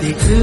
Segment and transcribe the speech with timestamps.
[0.00, 0.39] the truth.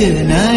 [0.00, 0.49] തിരുനാ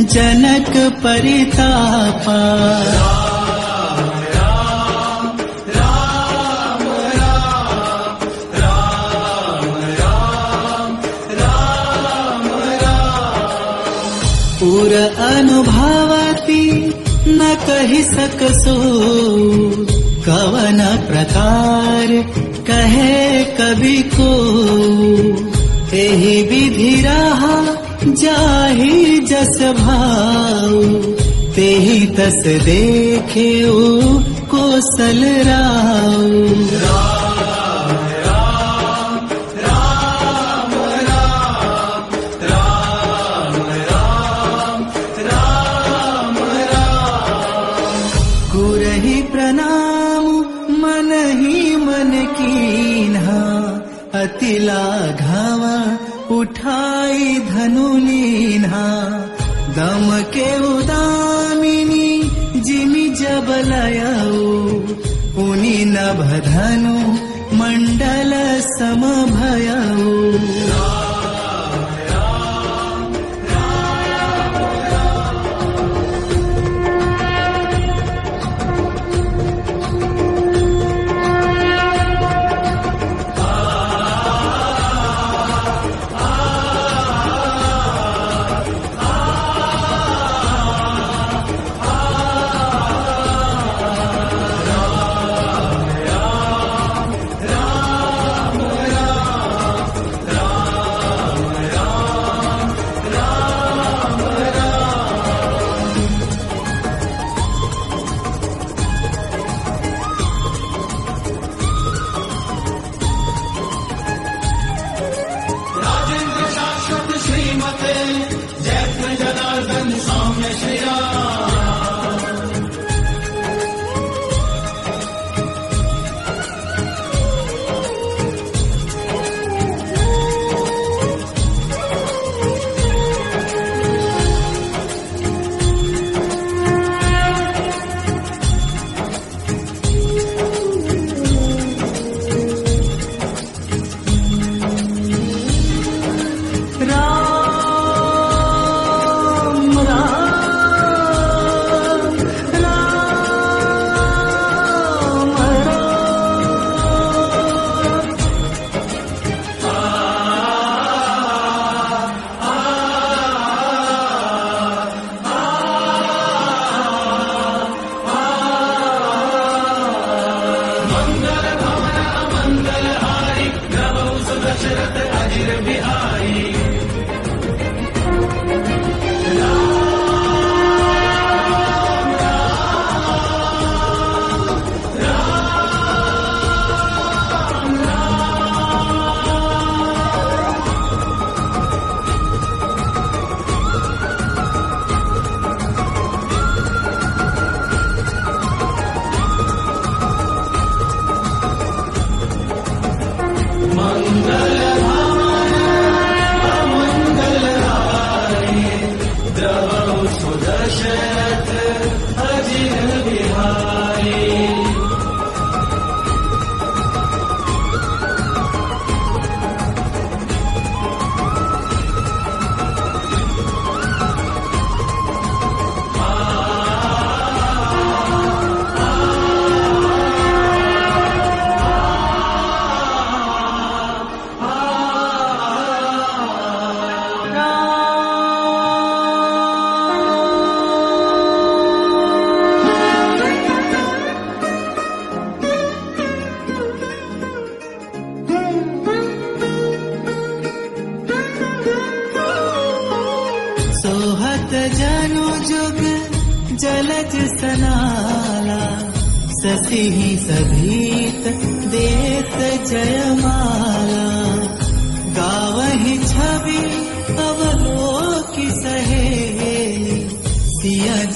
[0.00, 2.56] जनक परितापा।
[14.60, 16.70] पूर अनुभवती
[17.28, 18.76] न कहि सकसो।
[20.26, 22.06] कवन प्रकार
[22.66, 24.56] कहे कवि को।
[25.96, 27.75] एहि विधि रहा
[28.22, 30.82] चाही जस भाऊ
[31.56, 34.18] ते ही तस देखे ओ
[34.54, 37.15] कोसल राऊ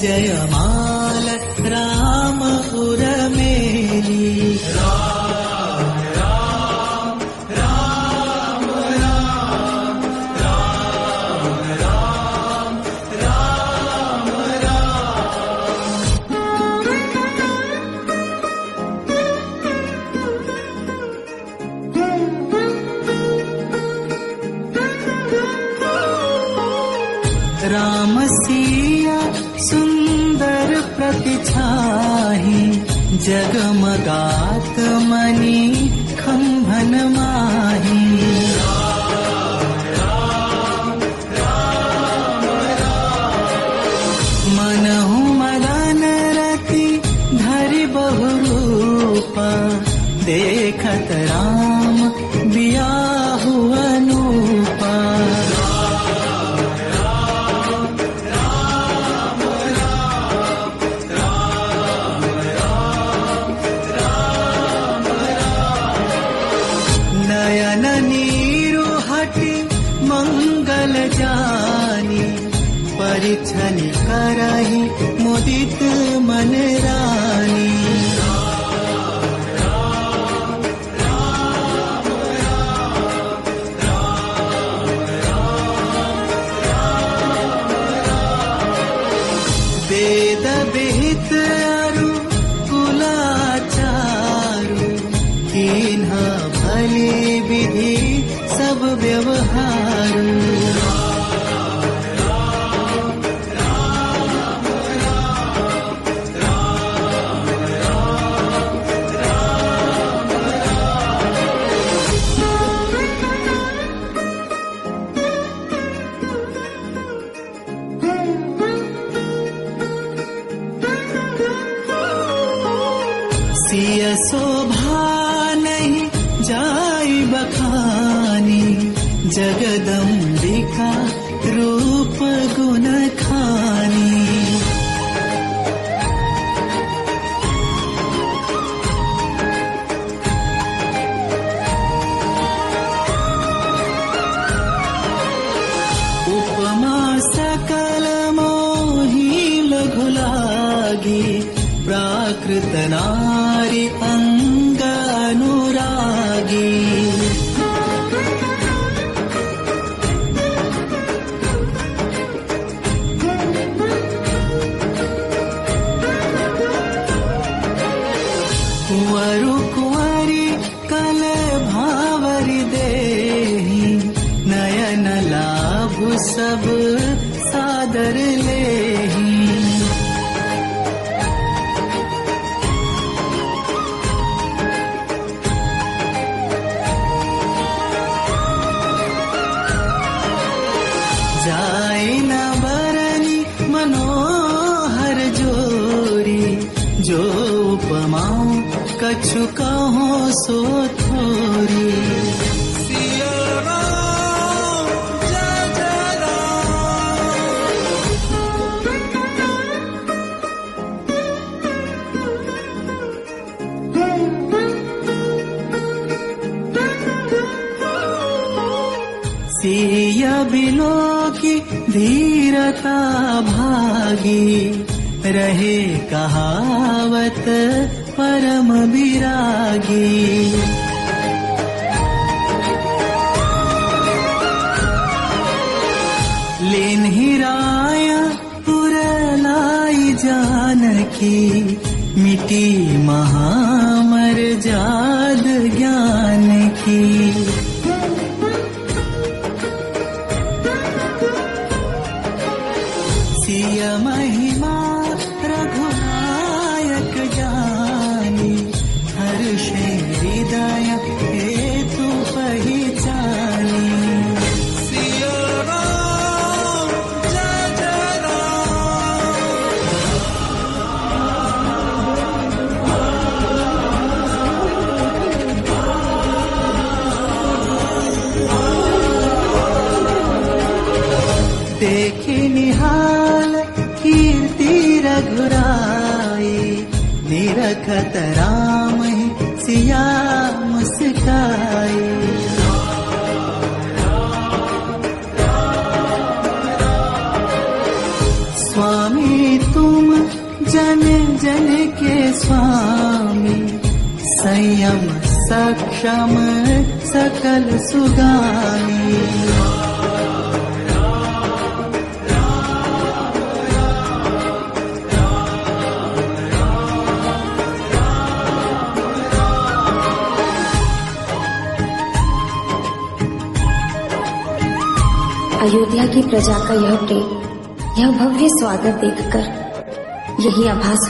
[0.00, 0.79] जयमाल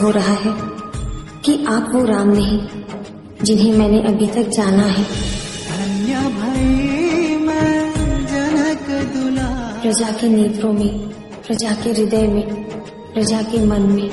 [0.02, 0.54] हो रहा है
[1.46, 2.60] कि आप वो राम नहीं,
[3.44, 5.06] जिन्हें मैंने अभी तक जाना है।
[9.82, 11.00] प्रजा के नेत्रों में,
[11.48, 12.48] प्रजा के हृदय में,
[13.14, 14.10] प्रजा के मन में,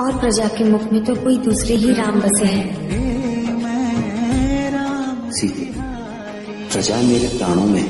[0.00, 2.66] और प्रजा के मुख में तो कोई दूसरे ही राम बसे हैं।
[5.30, 5.64] सीते
[6.72, 7.84] प्रजा मेरे प्राणों में,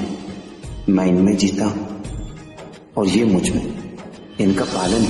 [0.89, 2.03] मैं इनमें जीता हूँ,
[2.97, 3.97] और ये मुझमें,
[4.41, 5.07] इनका पालन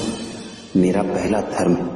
[0.76, 1.93] मेरा पहला धर्म है।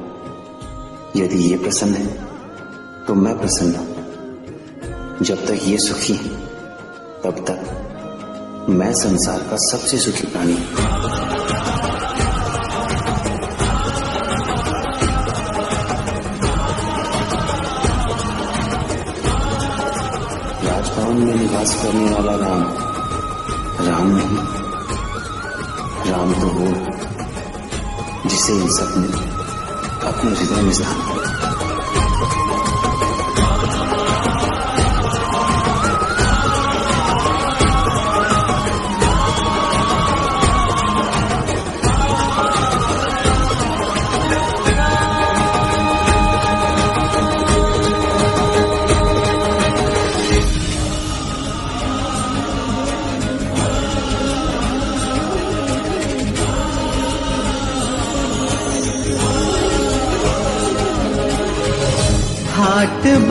[1.15, 6.29] यदि ये प्रसन्न है तो मैं प्रसन्न हूँ। जब तक ये सुखी है,
[7.23, 7.59] तब तक
[8.69, 10.57] मैं संसार का सबसे सुखी प्राणी
[20.65, 22.63] राजभवन में निवास करने वाला राम
[23.87, 24.37] राम नहीं,
[26.11, 26.67] राम तो वो
[28.29, 29.37] जिसे इन सबने
[30.11, 31.08] Como.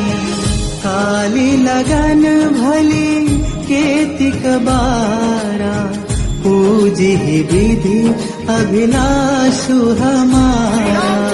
[0.78, 2.22] काली लगन
[2.60, 3.26] भली
[3.64, 6.04] केतिक बारा।
[6.42, 8.08] पूजी विधि
[8.48, 11.24] अभिलाषु हमारा।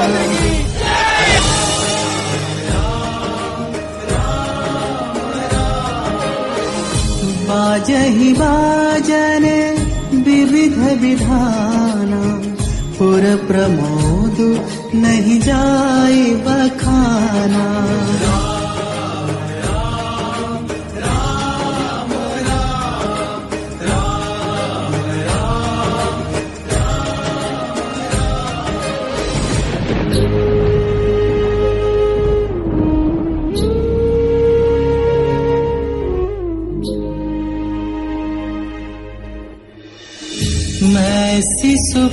[7.51, 8.70] बाजहि विविध
[11.01, 12.23] विधाना।
[12.99, 14.39] पुर प्रमोद
[14.95, 17.65] नहीं जाए बखाना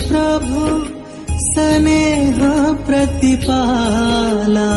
[0.08, 0.64] प्रभु
[1.46, 2.40] स्नेह
[2.88, 4.72] प्रतिपाला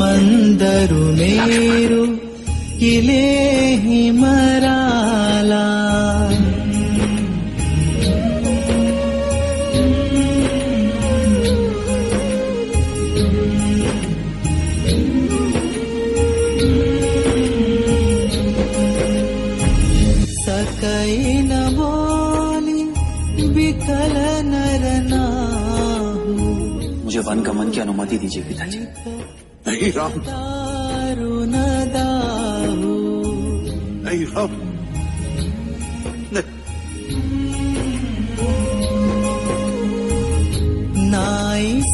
[0.00, 2.04] मंदरु मेरु
[2.80, 3.24] किले
[3.84, 4.00] ही
[28.10, 28.78] अनुमति दीजिए पिताजी।
[29.68, 30.12] नहीं राम।
[34.04, 34.70] नहीं राम।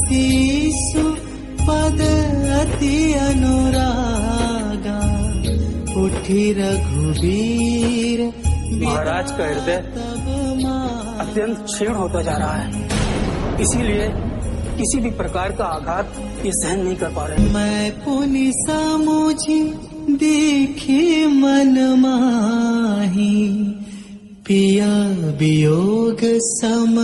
[0.08, 1.10] शिशु
[1.66, 2.00] पद
[2.60, 4.98] अति अनुरागा
[6.02, 8.20] उठी रघुवीर
[8.84, 12.88] महाराज का हृदय तब मा- अत्यंत क्षीण होता जा रहा है।
[13.60, 14.25] इसीलिए
[14.76, 16.12] किसी भी प्रकार का आघात
[16.46, 19.62] ये सहन नहीं कर पा रहे। मैं पुनि सामोजी
[20.16, 23.48] देखे मन माही।
[24.46, 25.08] पिया
[25.38, 26.96] वियोग सम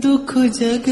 [0.00, 0.84] दुख जग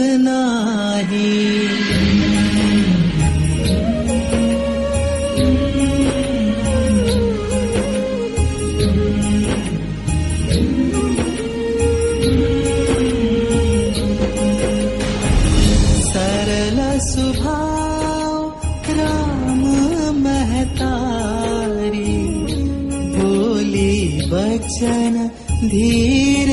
[25.76, 26.48] धीर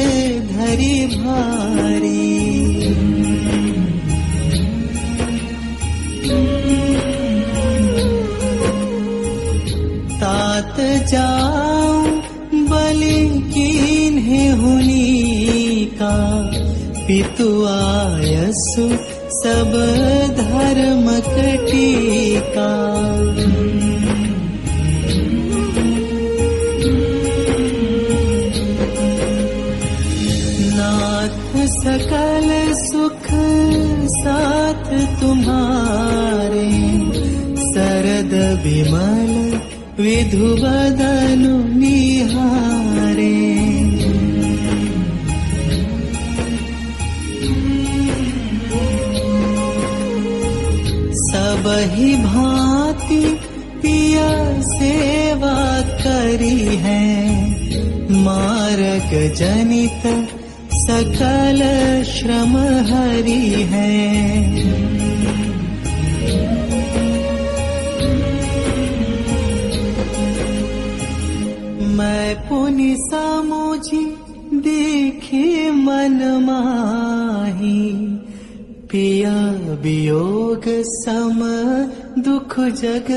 [0.48, 2.34] धरि भारी।
[10.20, 10.78] तात
[11.12, 12.12] जाऊं
[12.70, 16.16] बलि कीन्हे हुनी का।
[17.08, 18.90] पितु आयसु
[19.40, 19.72] सब
[20.38, 22.93] धर्म कटीका
[40.24, 43.34] विधु बदनु निहारे।
[51.16, 53.40] सब ही भांति
[53.82, 57.42] पिया सेवा करी है।
[58.12, 60.30] मार्ग जनित
[60.74, 61.62] सकल
[62.04, 62.58] श्रम
[62.94, 64.53] हरी है।
[79.82, 81.40] वियोग सम
[82.22, 83.12] दुख जग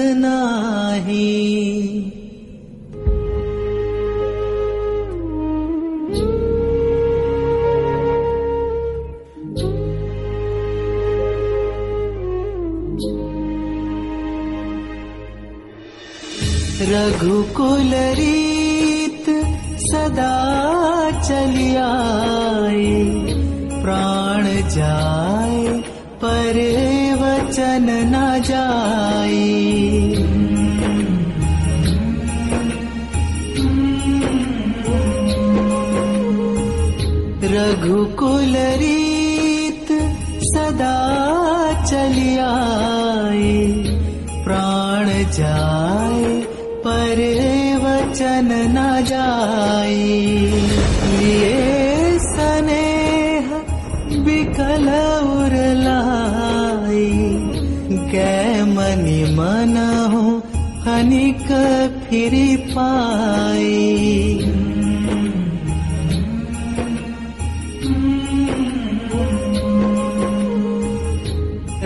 [62.09, 62.35] फिर
[62.73, 63.75] पाई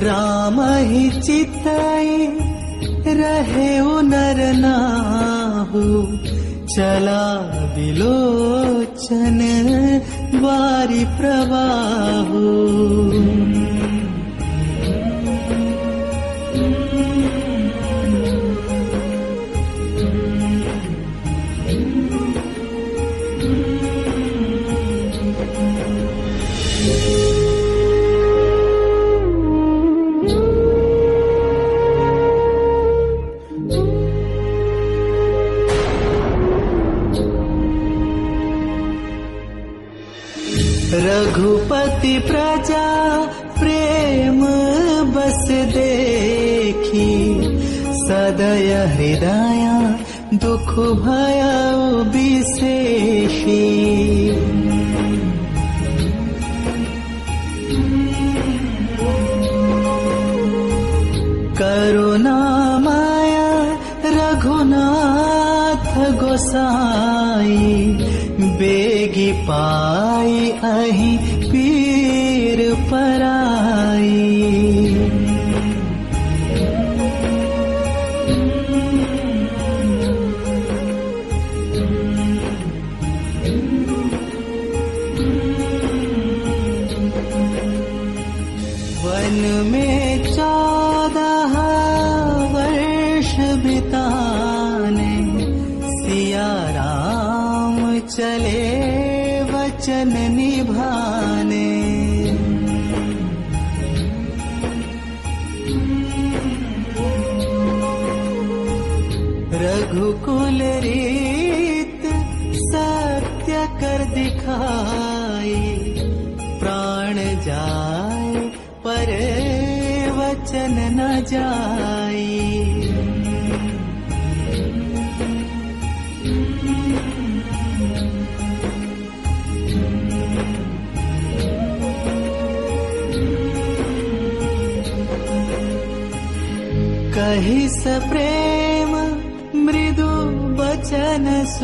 [0.06, 2.26] राम ही चिताई
[3.20, 3.70] रहे
[6.74, 7.22] चला
[7.76, 9.38] विलोचन
[10.42, 12.42] वारी प्रवाहु
[50.80, 53.79] भयं विशेषी।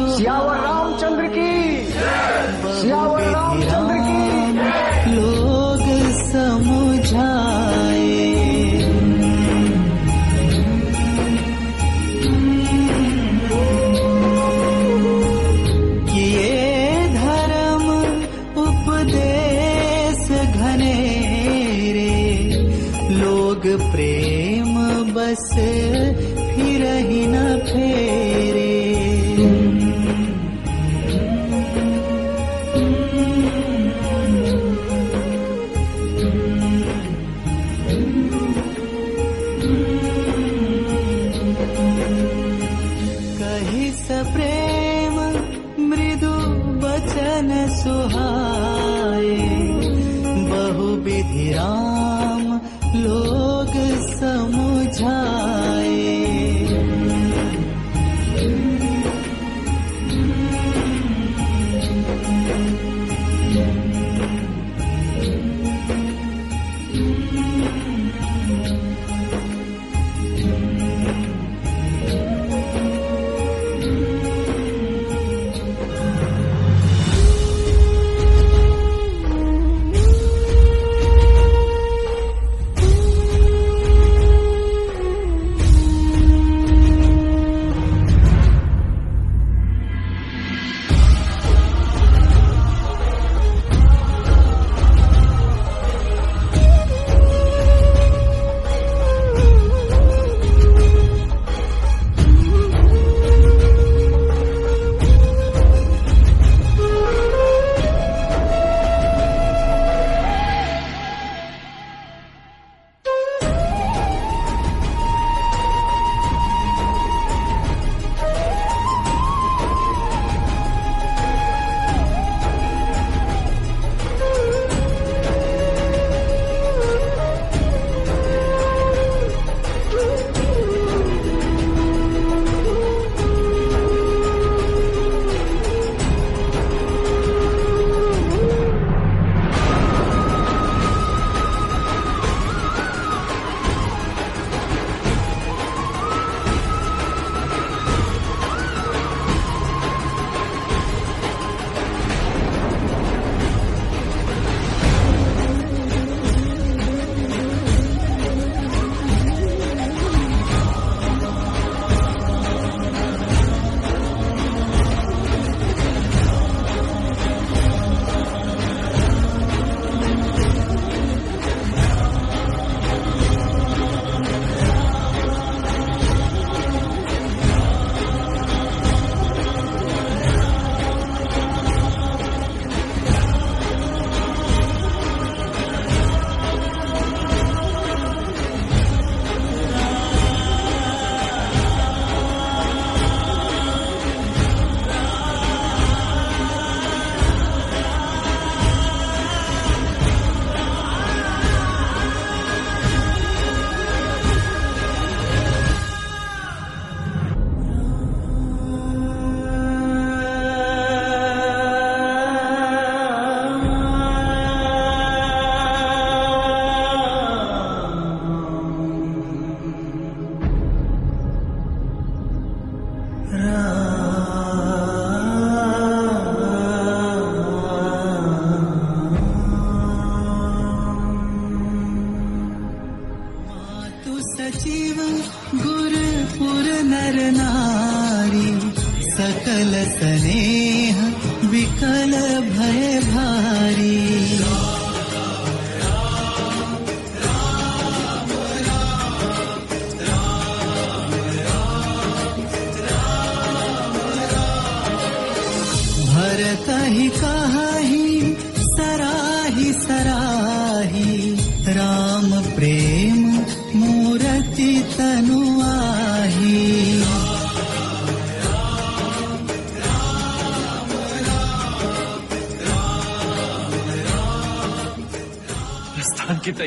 [0.05, 0.76] 喜爱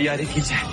[0.09, 0.68] ziyaret gece.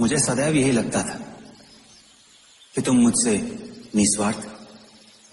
[0.00, 1.18] मुझे सदैव यही लगता था
[2.74, 3.32] कि तुम मुझसे
[3.96, 4.38] निस्वार्थ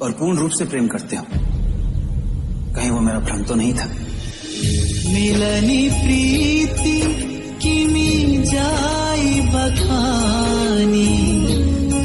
[0.01, 1.25] और पूर्ण रूप से प्रेम करते हो।
[2.75, 3.85] कहीं वो मेरा भ्रम तो नहीं था?
[5.13, 7.01] मिलनी प्रीति
[7.61, 11.09] किमी जाई बखानी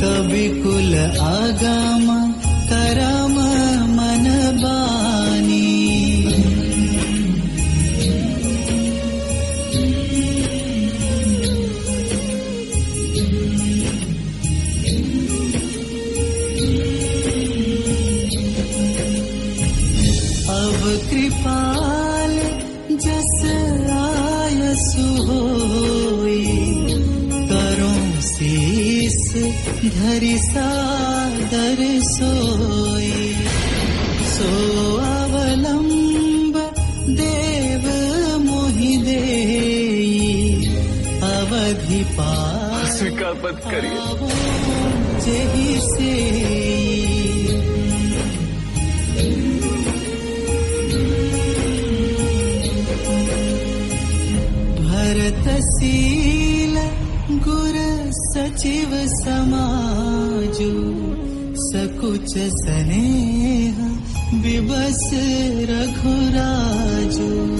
[0.02, 3.23] कभी कुल आगम करम
[29.84, 33.34] धरि सादर सोई।
[34.28, 34.50] सो
[34.96, 36.54] अवलंब
[37.18, 37.84] देव
[38.44, 40.66] मोहि देई।
[41.22, 42.02] अवधि
[42.98, 44.00] स्वीकार मत करिए।
[45.24, 46.14] जेहि से
[54.80, 56.13] भरतशील
[60.54, 60.72] समाजु
[61.66, 63.78] सकुच स्नेह
[64.42, 65.02] विबस
[65.70, 67.53] रघुराजु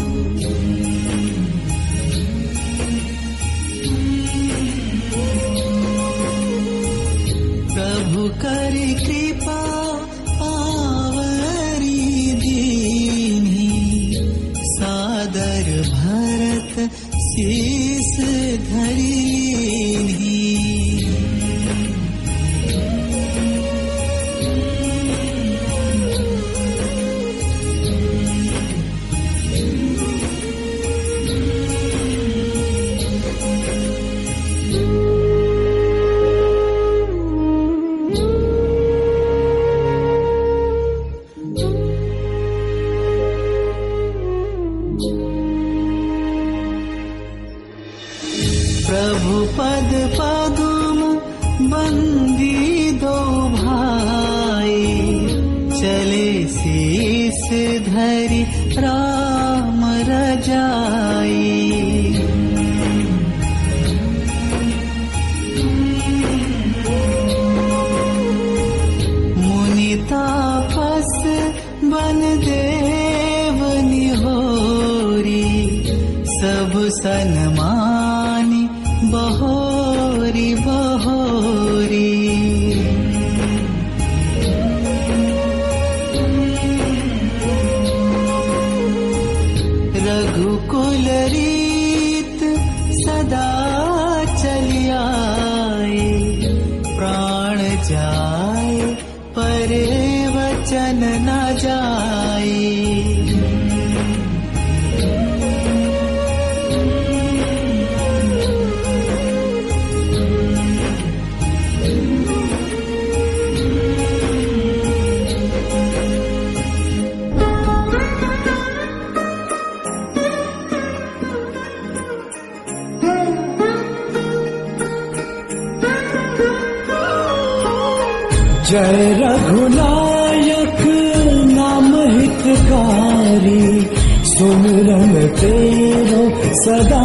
[133.45, 133.80] हरी
[134.28, 136.22] सुमरन तेरो
[136.61, 137.01] सदा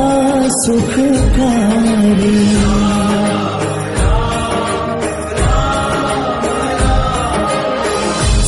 [0.58, 2.38] सुखकारी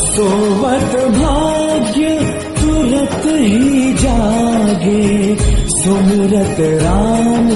[0.04, 2.16] सोवत भाग्य
[2.62, 5.36] तुरत ही जागे
[5.76, 7.50] सुमरत राम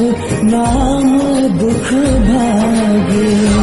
[0.52, 1.18] नाम
[1.60, 1.94] दुख
[2.30, 3.55] भागे।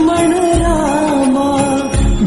[0.00, 0.32] लक्ष्मण
[0.62, 1.50] रामा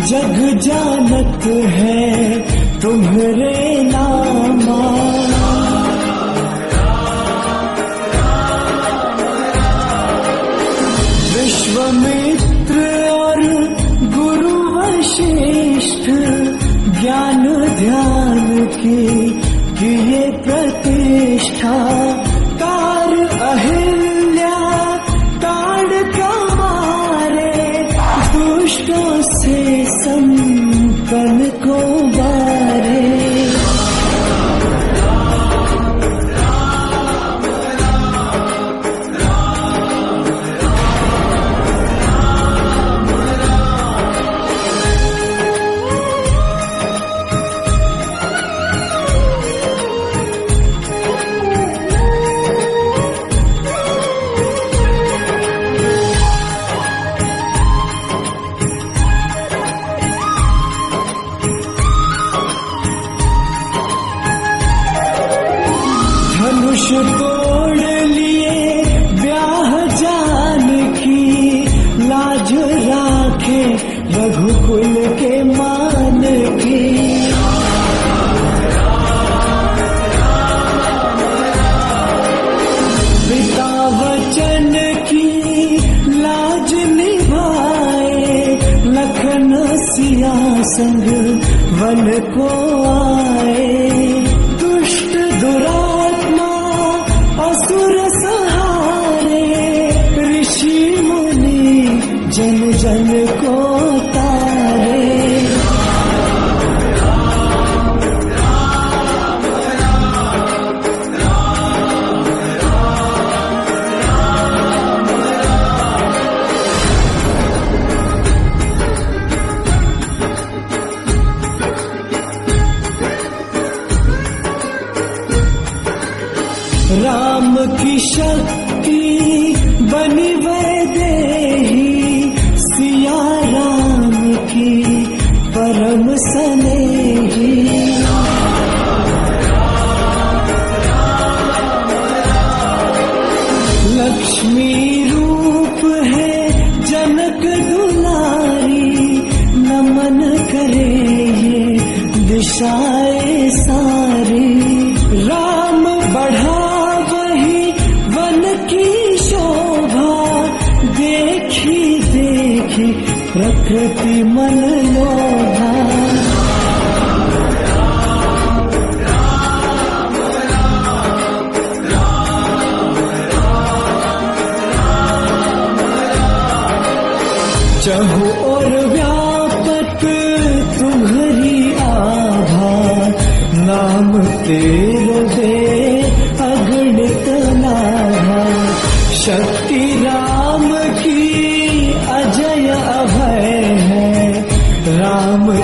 [0.08, 1.46] जग जानत
[1.76, 2.40] है
[2.82, 5.03] तुम्हारे नामा।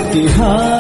[0.10, 0.79] इतिहास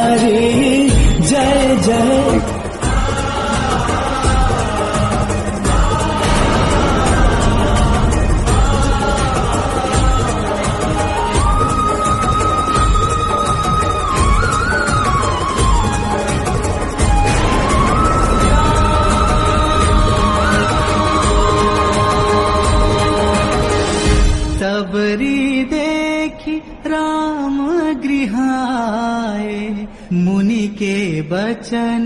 [31.69, 32.05] चन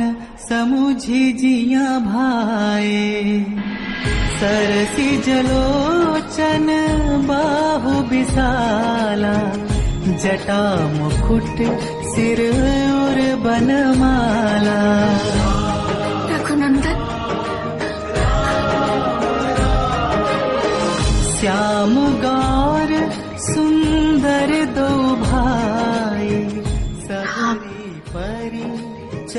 [0.50, 3.04] समुझि जिया भाए।
[4.40, 6.68] सरसी जलोचन
[7.30, 9.36] बाहु बिसाला
[10.24, 10.64] जटा
[10.98, 11.58] मुकुट
[12.14, 14.80] सिर उर बनमाला।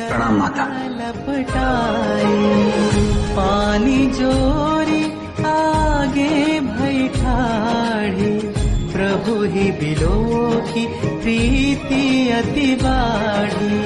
[0.00, 0.64] प्रणाम माता।
[3.36, 5.04] पानी जोरी
[5.46, 8.32] आगे भैठाड़ी
[8.92, 10.16] प्रभु ही बिलो
[10.72, 10.86] की
[11.22, 13.82] प्रीति अति बाढ़ी।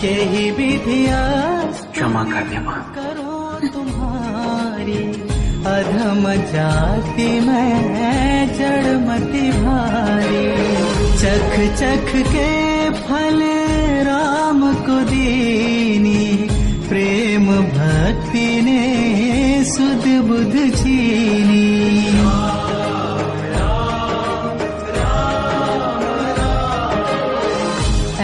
[0.00, 1.20] के ही विधिया
[1.92, 2.58] क्षमा कर दे
[5.66, 10.46] अधम जाति में जड़मति भारी
[11.20, 12.48] चख चख के
[13.02, 13.38] फल
[14.08, 16.24] राम को दीनी।
[16.88, 18.82] प्रेम भक्ति ने
[19.64, 21.70] सुध बुध छीनी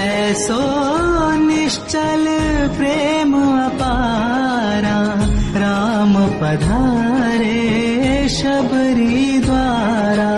[0.00, 0.62] ऐसो
[1.46, 2.26] निश्चल
[2.76, 3.34] प्रेम
[3.64, 4.98] अपारा।
[5.58, 6.97] राम पधारे
[8.38, 10.32] शबरी द्वारा।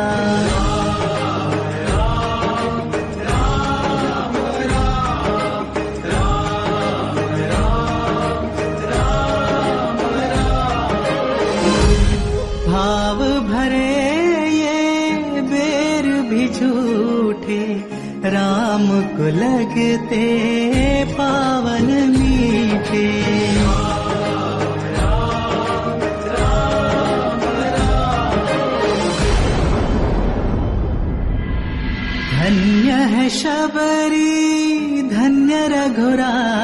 [12.66, 13.88] भाव भरे
[16.30, 17.62] भी झूठे
[18.30, 18.86] राम
[19.16, 20.69] को लगते
[33.60, 36.59] शबरी धन्य रघुराई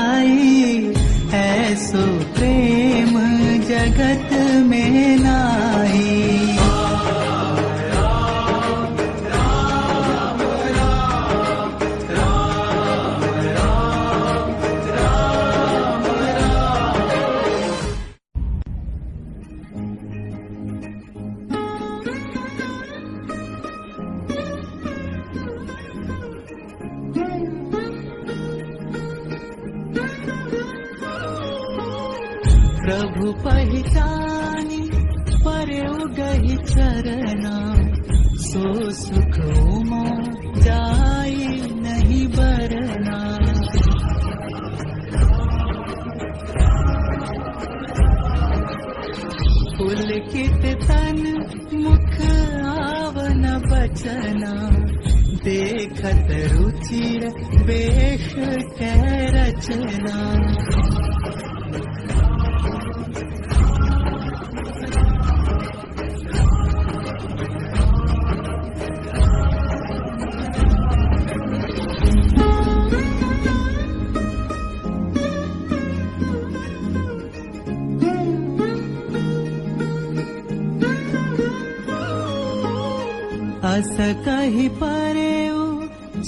[83.76, 83.96] अस
[84.26, 85.34] कही परे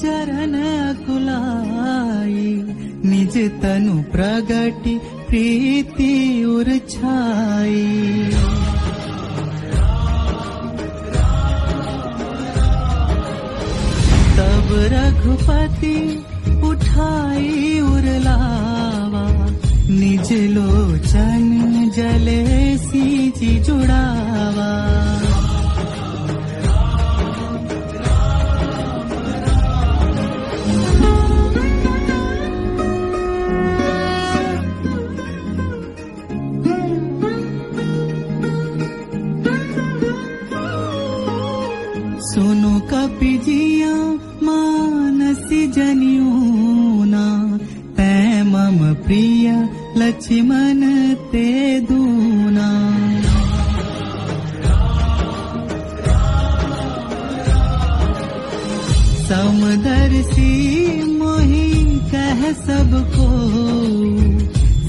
[0.01, 0.55] चरण
[1.05, 2.43] कुलाई।
[3.11, 4.95] निज तनु प्रगति
[5.29, 6.13] प्रीति
[14.39, 15.97] तब रघुपति
[16.69, 19.27] उठाई उरलावा
[20.01, 21.45] निज लोचन
[21.97, 22.43] जले
[22.89, 24.71] सीजी जुड़ावा
[50.09, 50.81] लक्ष्मण
[51.31, 51.49] ते
[51.89, 52.69] दूना।
[59.29, 60.53] समदर्शी
[61.19, 61.69] मोहि
[62.13, 63.29] कह सबको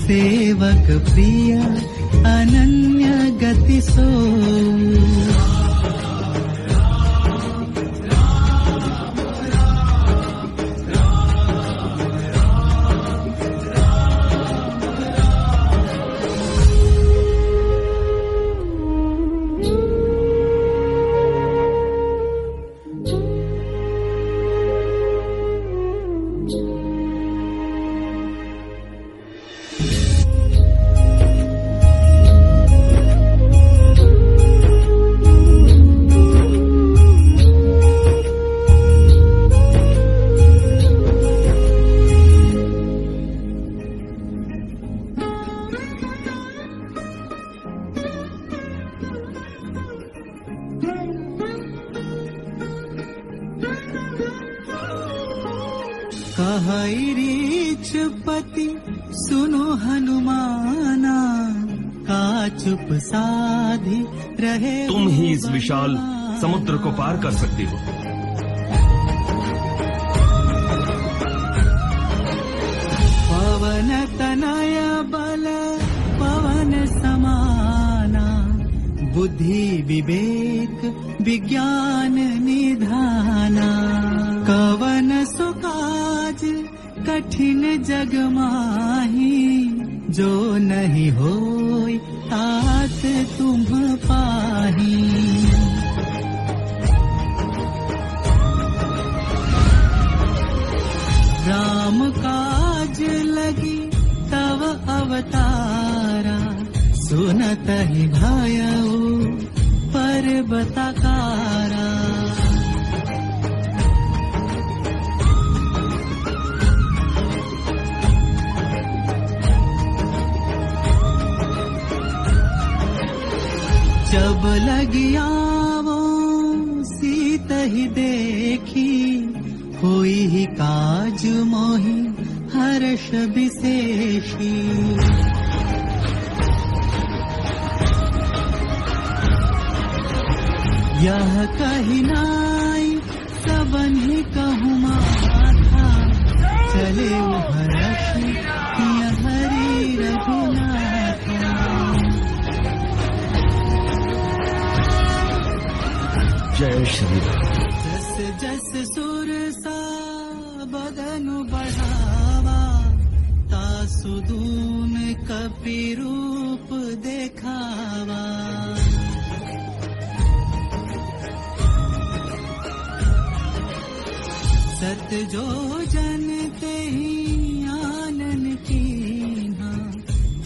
[0.06, 1.52] सेवक प्रिय
[2.36, 3.10] अनन्य
[3.44, 4.08] गति सो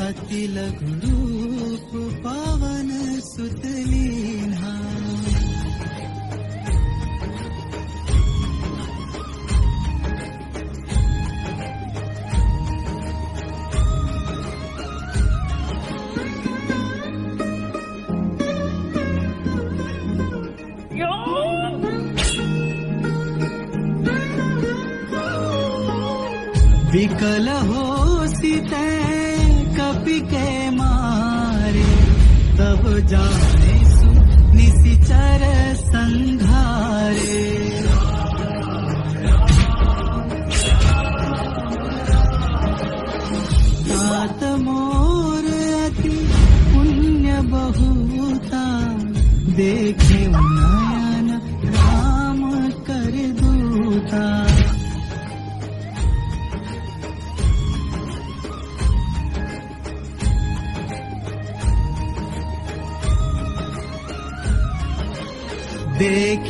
[0.08, 1.90] अति लघु रूप
[2.24, 2.90] पवन
[3.30, 4.76] सुत लीन्हा
[26.92, 27.48] विकल
[34.55, 35.41] निशिचर
[35.75, 36.52] संघारे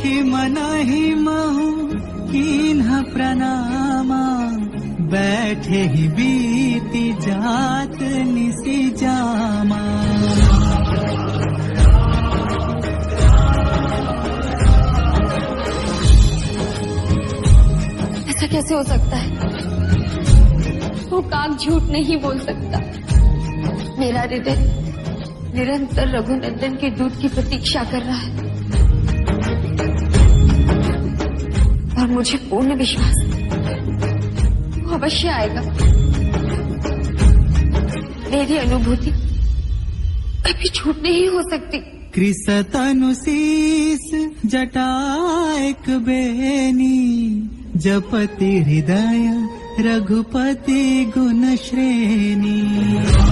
[0.06, 1.88] ही महु
[2.32, 4.50] कीन्ह प्रणामा।
[5.00, 9.76] बैठे ही बीती जात निसी जामा।
[18.30, 19.30] ऐसा कैसे हो सकता है?
[21.10, 22.78] वो काग झूठ नहीं बोल सकता।
[23.98, 24.84] मेरा हृदय
[25.54, 28.53] निरंतर रघुनंदन के दूध की प्रतीक्षा कर रहा है।
[32.14, 33.14] मुझे पूर्ण विश्वास
[34.84, 35.60] वो अवश्य आएगा।
[38.30, 39.10] मेरी अनुभूति
[40.46, 41.78] कभी छूट नहीं हो सकती।
[42.14, 44.06] कृसतनुशीस
[44.46, 47.08] जटायक बेनी,
[47.76, 49.48] जपति हृदय
[49.80, 53.23] रघुपति गुण श्रेणी।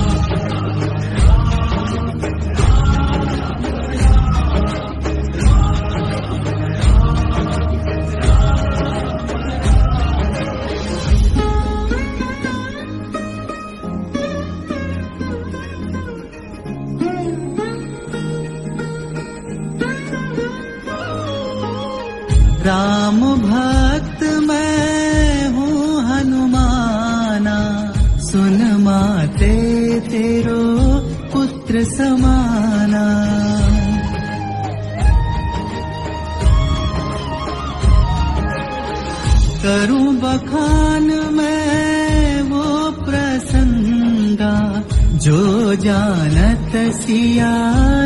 [45.92, 47.54] जानत सिया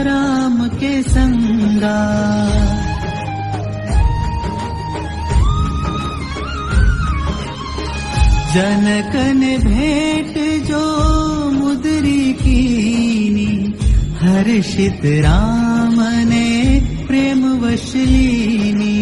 [0.06, 1.98] राम के संगा।
[8.54, 10.34] जनकन भेंट
[10.68, 10.84] जो
[11.52, 13.50] मुदरी कीनी
[14.22, 16.48] हर्षित राम ने
[17.06, 18.94] प्रेम वशलीनी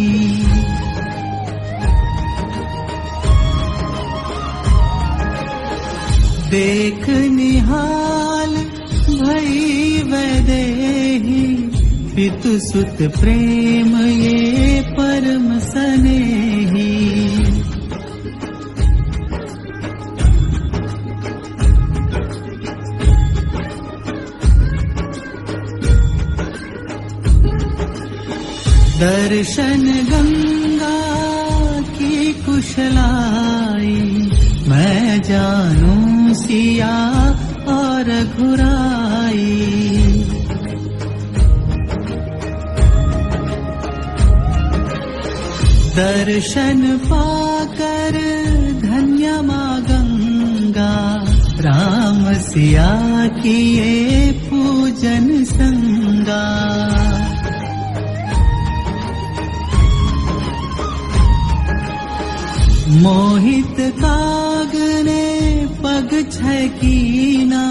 [6.54, 6.93] देख
[12.60, 16.92] सुत प्रेम ये परम सनेही
[29.00, 30.94] दर्शन गंगा
[31.96, 33.96] की कुशलाई
[34.68, 36.94] मैं जानू सिया
[37.78, 38.73] और घुराई
[45.96, 48.16] दर्शन पाकर
[48.80, 50.94] धन्य माँ गंगा।
[51.60, 52.88] राम सिया
[53.36, 56.42] किए पूजन संगा।
[63.02, 64.74] मोहित काग
[65.06, 65.26] ने
[65.78, 67.64] पग छकीना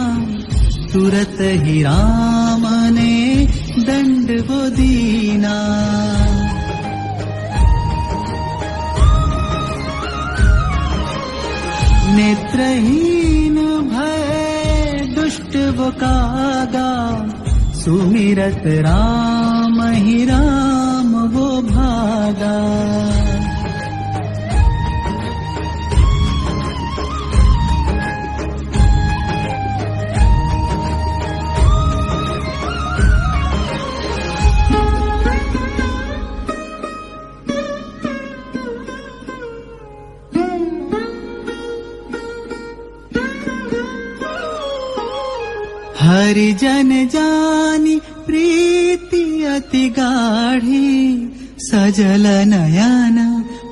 [0.94, 3.14] तुरत ही राम ने
[3.80, 5.58] दंड वो दीना
[12.16, 13.56] नेत्रहीन
[13.92, 15.54] भय दुष्ट
[16.02, 16.92] कागा
[17.84, 22.54] सुमिरत राम ही राम वो भागा
[46.14, 47.96] हरिजन जानी
[48.26, 49.22] प्रीति
[49.54, 50.90] अति गाढ़ी
[51.68, 53.18] सजल नयन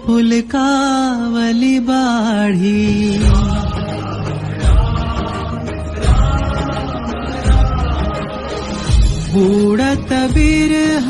[0.05, 2.81] पुलकावली बाढ़ी।
[9.33, 11.07] बूढ़त बिरह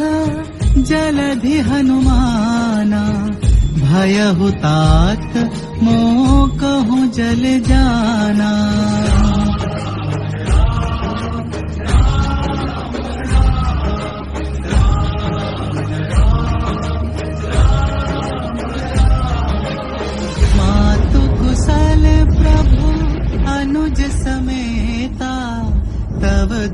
[0.90, 3.06] जलधि हनुमाना
[3.80, 5.38] भय हुतात
[5.84, 8.52] मोह कहूँ जल जाना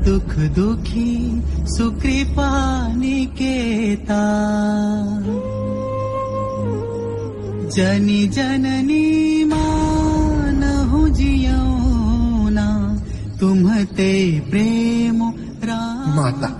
[0.08, 1.10] दुख दुखी
[1.68, 2.50] सुकृपा
[2.96, 4.20] निकेता
[7.76, 9.04] जनी जननी
[9.50, 12.68] मानहु जियौना
[13.40, 14.14] तुम्हते
[14.50, 15.22] प्रेम
[15.68, 16.50] राम माता।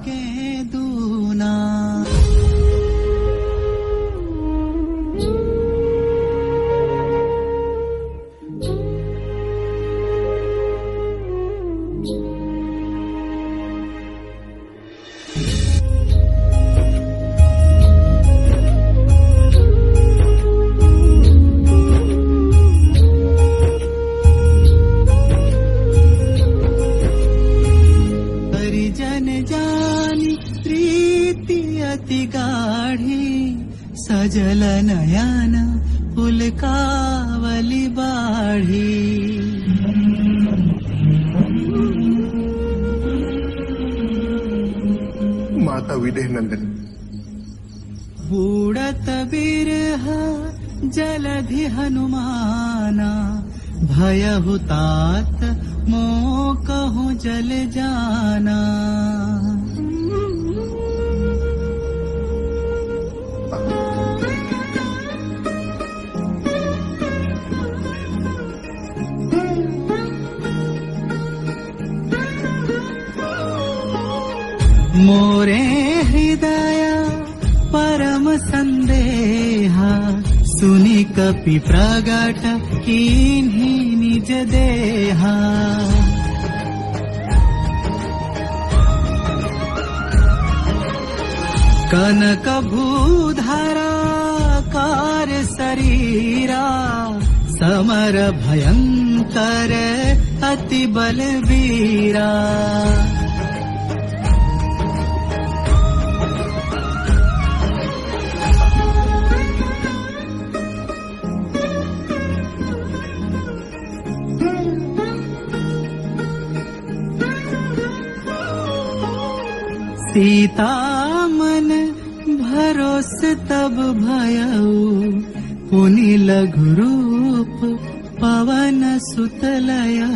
[128.22, 130.08] पवन सुतलया।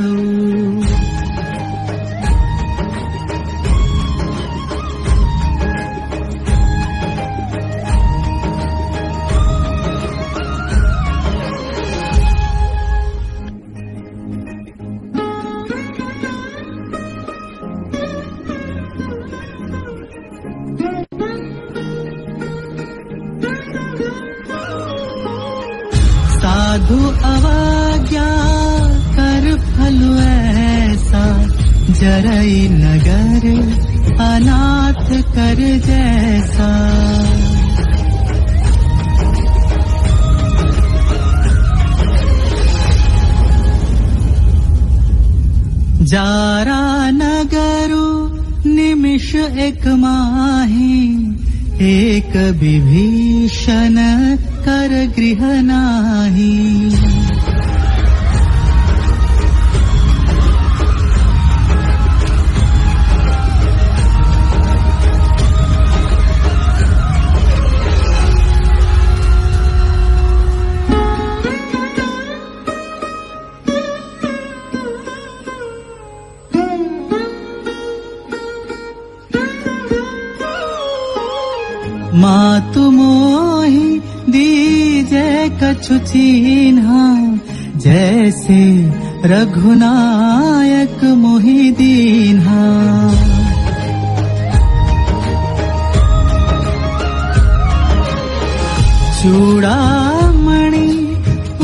[52.15, 53.97] विभीषण
[54.65, 56.62] कर गृह नाही
[86.15, 88.63] कछु जैसे
[89.33, 92.65] रघुनायक मोहि दीन्हा
[99.23, 100.89] चूड़ामणि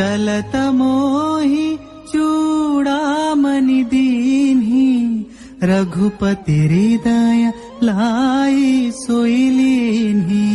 [0.00, 1.64] चलत मोहि
[2.10, 4.86] चूड़ामणि दीन्ही
[5.70, 7.42] रघुपति हृदय
[7.86, 8.90] लाई
[9.56, 10.46] लीन्ही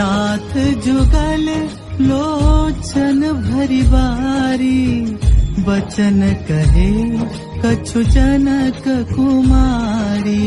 [0.00, 0.52] नाथ
[0.86, 1.48] जुगल
[2.10, 4.84] लोचन भरी बारी
[5.70, 6.20] बचन
[6.50, 6.92] कहे
[7.64, 8.84] कछु जनक
[9.14, 10.46] कुमारी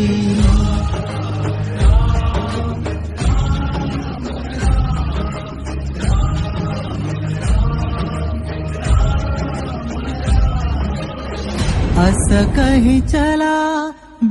[12.55, 13.57] कही चला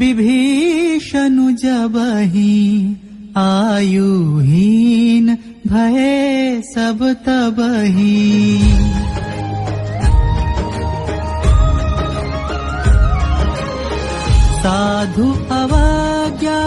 [0.01, 2.55] विभीषण जबही
[3.43, 5.35] आयुहीन
[5.73, 8.19] भये सब तबही
[14.63, 15.29] साधु
[15.61, 16.59] अवज्ञा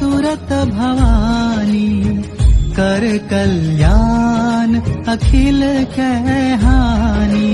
[0.00, 1.88] तुरत भवानी
[2.78, 4.74] कर कल्याण
[5.14, 5.62] अखिल
[5.96, 7.52] कहहानी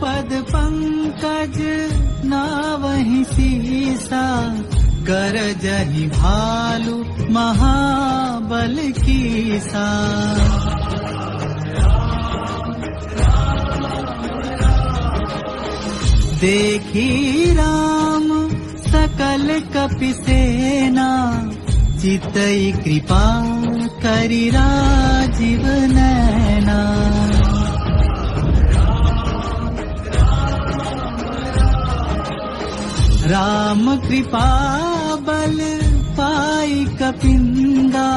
[0.00, 1.58] पद पंकज
[2.30, 4.26] नावहि सीसा
[5.08, 6.96] कर जहि भालु
[7.34, 9.86] महाबल कीसा।
[16.40, 18.28] देखी राम
[18.86, 21.10] सकल कपि सेना
[22.00, 23.24] चितई कृपा
[24.02, 26.80] करि राजीव नैना
[33.30, 34.48] राम कृपा
[35.28, 35.56] बल
[36.18, 38.10] पाई कपिंदा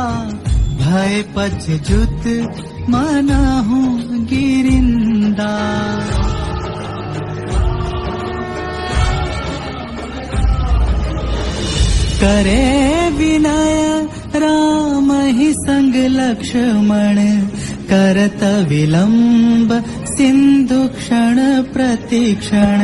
[0.82, 2.28] भय पछजुत
[2.94, 3.80] मनहु
[4.32, 5.54] गिरिंदा।
[12.22, 12.64] करे
[13.18, 13.78] विनय
[14.44, 17.20] राम ही संग लक्ष्मण
[17.92, 19.72] करत विलंब
[20.16, 21.40] सिंधु क्षण
[21.74, 22.82] प्रतिक्षण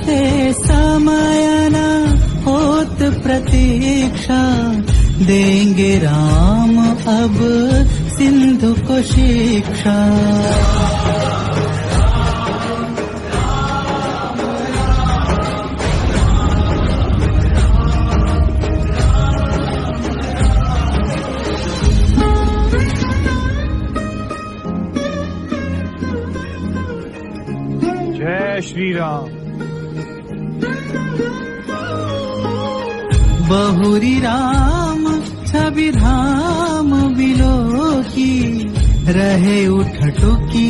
[0.00, 1.78] बीते समय न
[2.44, 4.42] होत प्रतीक्षा।
[5.26, 7.38] देंगे राम अब
[8.16, 9.98] सिंधु को शिक्षा।
[28.60, 29.29] श्री राम
[33.50, 35.04] बहुरी राम
[35.46, 37.54] छवि धाम बिलो
[38.10, 38.34] की
[39.12, 40.66] रहे उठ टुकी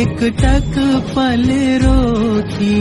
[0.00, 0.76] एक टक
[1.14, 1.46] पल
[1.84, 2.76] रोकी।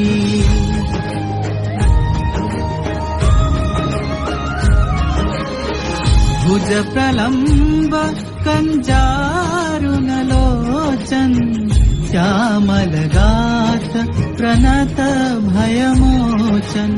[6.43, 7.95] भुज प्रलम्ब
[8.45, 11.33] कंजारुन लोचन।
[12.11, 13.91] श्यामल गात
[14.37, 15.01] प्रणत
[15.49, 16.93] भयमोचन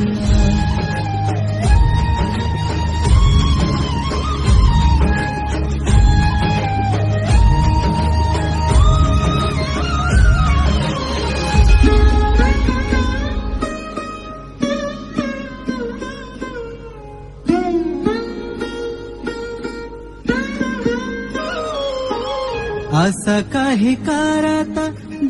[23.01, 23.23] अस
[23.53, 24.75] कहि करत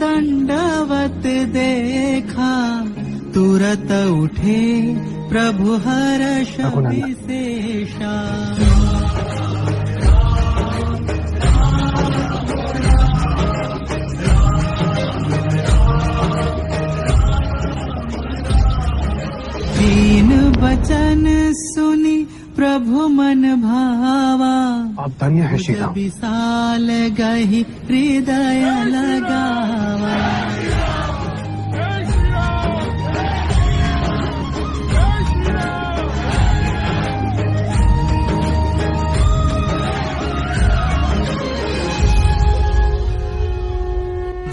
[0.01, 2.53] दंडवत देखा
[3.35, 3.91] तुरत
[4.21, 4.61] उठे
[5.29, 6.55] प्रभु हर्ष
[6.87, 8.15] विशेषा
[19.77, 20.31] तीन
[21.61, 21.70] सुनी
[22.61, 30.31] प्रभु मन भावा। आप धन्य है श्री राम। विशाल गही हृदय लगावा।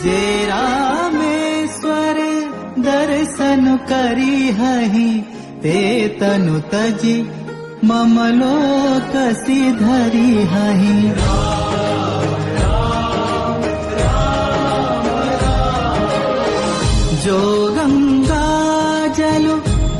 [0.02, 2.16] जे रामेश्वर
[2.78, 5.20] दर्शन करी हही
[5.62, 7.37] ते तनु तजी
[7.84, 10.96] मम लोक सिधरी हही
[17.24, 17.38] जो
[17.76, 18.46] गंगा
[19.18, 19.46] जल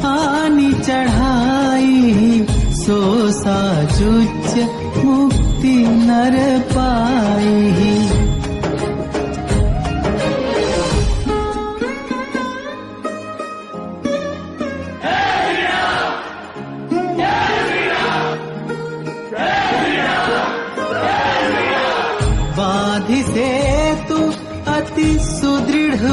[0.05, 2.45] पानी चढ़ाई
[2.83, 2.99] सो
[3.41, 4.53] साचुच
[5.05, 5.77] मुक्ति
[6.09, 6.37] नर
[6.75, 8.08] पाई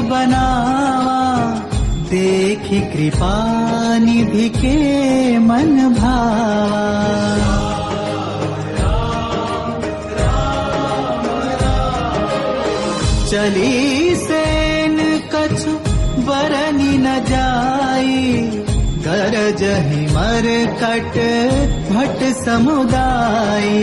[0.09, 1.21] बनावा।
[2.09, 3.35] देखी कृपा
[3.97, 4.75] निधि के
[5.39, 6.85] मन भावा।
[13.29, 14.97] चली सेन
[15.35, 15.71] कछु
[16.21, 18.51] बरनी न जाई।
[19.07, 20.45] कर जही मर
[20.81, 21.17] कट
[21.91, 23.81] भट समुदाई।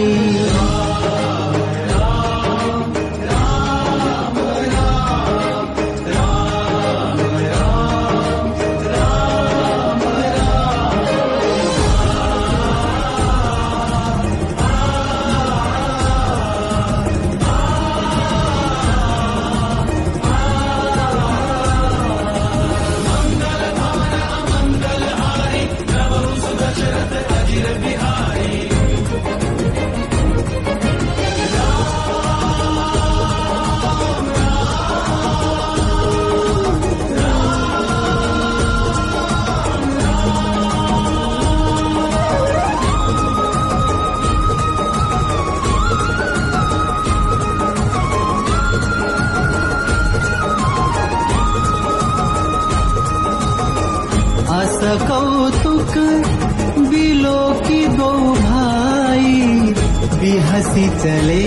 [60.65, 61.43] चले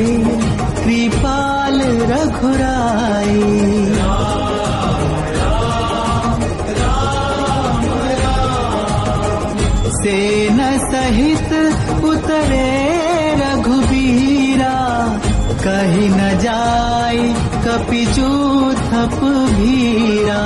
[0.83, 1.81] कृपाल
[2.11, 3.39] रघुराई।
[9.97, 11.51] सेन सहित
[12.09, 12.67] उतरे
[13.41, 14.75] रघुबीरा
[15.65, 17.17] कहीं न जाय
[17.65, 18.29] कपिचू
[18.89, 19.19] थप
[19.57, 20.43] भीरा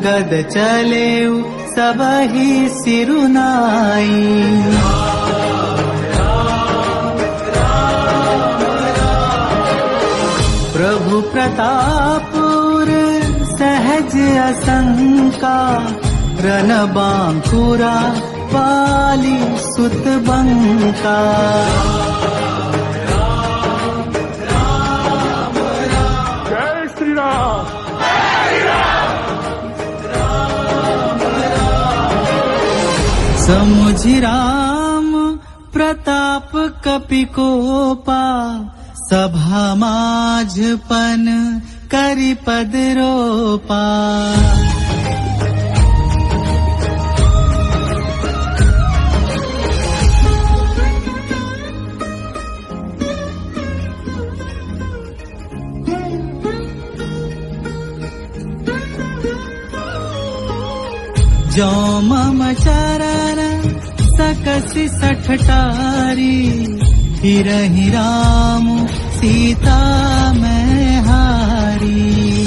[0.00, 1.08] अंगद चले
[1.74, 4.08] सबहि सिरुनाई
[10.74, 12.90] प्रभु प्रतापुर
[13.60, 14.14] सहज
[14.48, 15.58] असंका
[16.46, 17.96] रन बांकुरा
[18.52, 21.18] पाली सुत बंका
[33.50, 35.06] समुझि राम
[35.74, 36.50] प्रताप
[36.84, 38.22] कपि कोपा
[39.10, 41.24] सभा माझपन
[41.92, 43.80] करि पद रोपा
[64.88, 66.40] सकसि सठटारी
[67.20, 69.78] हिरहि राम सीता
[70.32, 72.46] मैं हारी।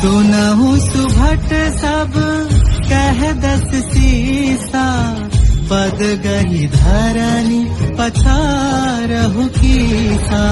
[0.00, 1.48] सुनहु सुभट
[1.78, 2.12] सब
[2.90, 5.12] कह दस सीसा।
[5.70, 7.64] पद गही धरनी
[7.98, 10.44] पछारहु कीसा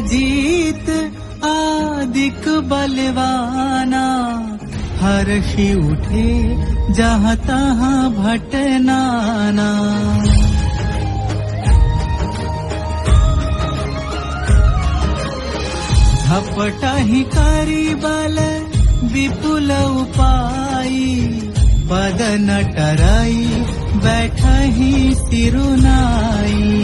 [0.00, 0.88] इंद्रजीत
[1.46, 2.44] आदिक
[5.90, 6.24] उठे
[6.96, 9.68] जहाँ तहाँ भटनाना।
[16.30, 18.36] झपटहि करी बल
[19.12, 19.70] विपुल
[20.00, 21.06] उपाई
[21.90, 23.44] पद न टराई
[24.04, 26.79] बैठही सिरुनाई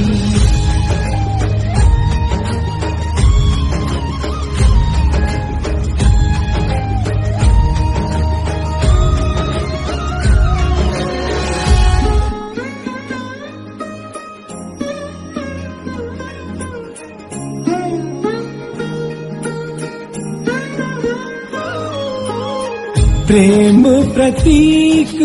[24.17, 25.19] प्रतीक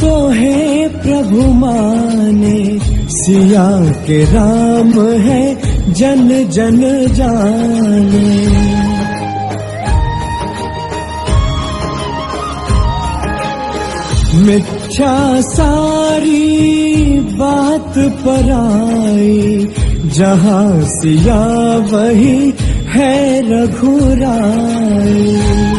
[0.00, 5.58] तो है प्रभु माने। सिया के राम है,
[5.92, 8.36] जन जन जाने।
[14.46, 19.66] मिथ्या सारी बात पर आई,
[20.18, 21.44] जहाँ सिया
[21.92, 22.52] वही
[22.88, 25.75] है रघुराई।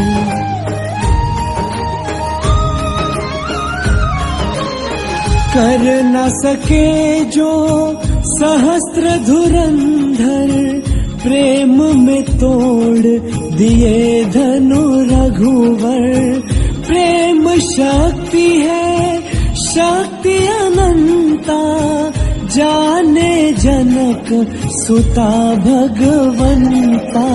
[5.58, 7.52] कर न सके जो
[8.24, 10.52] सहस्त्र धुरंधर
[11.24, 13.06] प्रेम में तोड़
[13.58, 16.42] दिए धनु रघुवर।
[16.88, 19.22] प्रेम शक्ति है,
[19.56, 21.62] शक्ति अनंता,
[22.56, 24.30] जाने जनक
[24.72, 27.28] सुता भगवंता।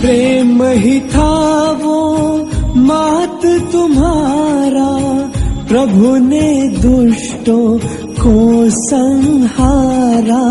[0.00, 1.58] प्रेम ही था
[2.88, 3.40] मात
[3.72, 4.90] तुम्हारा
[5.68, 7.78] प्रभु ने दुष्टों
[8.22, 10.42] को संहारा।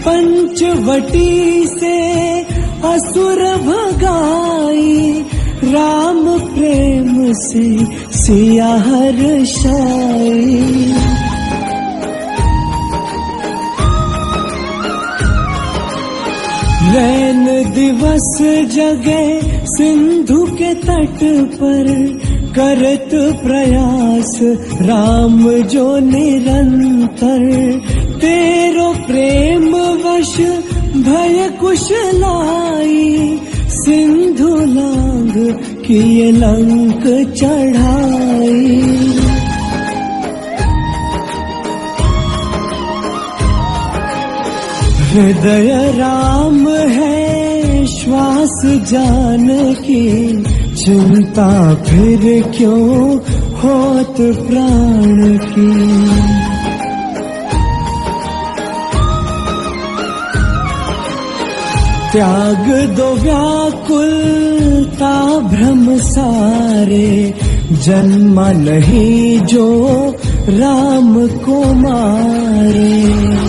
[0.00, 2.40] पंचवटी से
[2.84, 5.24] असुर भगाई,
[5.64, 7.86] राम प्रेम से
[8.18, 10.92] सिया हर्षाई।
[16.92, 18.38] रैन दिवस
[18.74, 21.22] जगे सिंधु के तट
[21.54, 21.88] पर
[22.56, 23.10] करत
[23.42, 24.38] प्रयास,
[24.82, 25.40] राम
[25.72, 27.42] जो निरंतर।
[28.20, 29.68] तेरो प्रेम
[30.04, 30.36] वश
[31.06, 33.38] भय कुशलाई
[33.76, 35.34] सिंधु लांग
[35.86, 38.64] किए लंक चढ़ाई
[45.10, 47.15] हृदय राम है
[48.06, 50.42] श्वास जान की
[50.74, 53.18] चिंता फिर क्यों
[53.52, 56.06] होत प्राण की?
[62.12, 67.34] त्याग दो व्याकुलता भ्रम सारे,
[67.72, 70.14] जन्म नहीं जो
[70.48, 73.45] राम को मारे।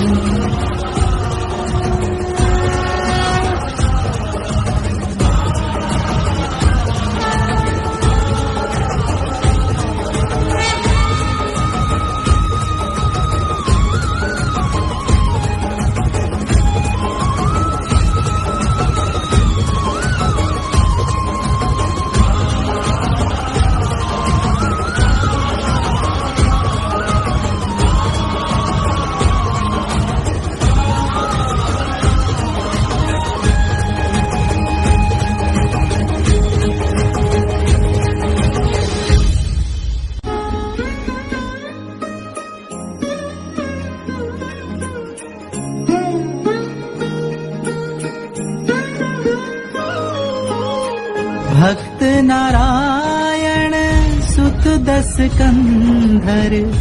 [55.27, 56.73] कंधर,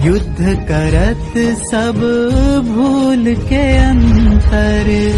[0.00, 1.96] युद्ध करत सब
[2.68, 5.14] भूल के अंतर।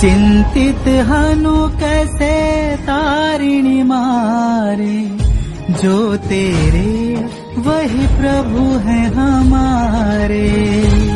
[0.00, 5.16] चिंतित हनु कैसे तारिणी मारे,
[5.82, 7.26] जो तेरे,
[7.58, 11.15] वही प्रभु है हमारे।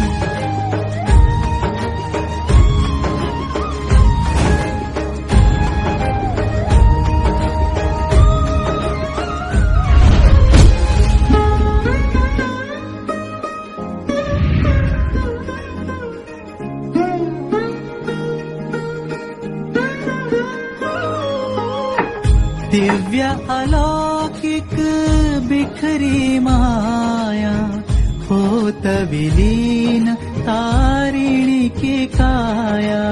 [28.87, 30.15] वीन
[30.47, 33.05] तारिणी के काया।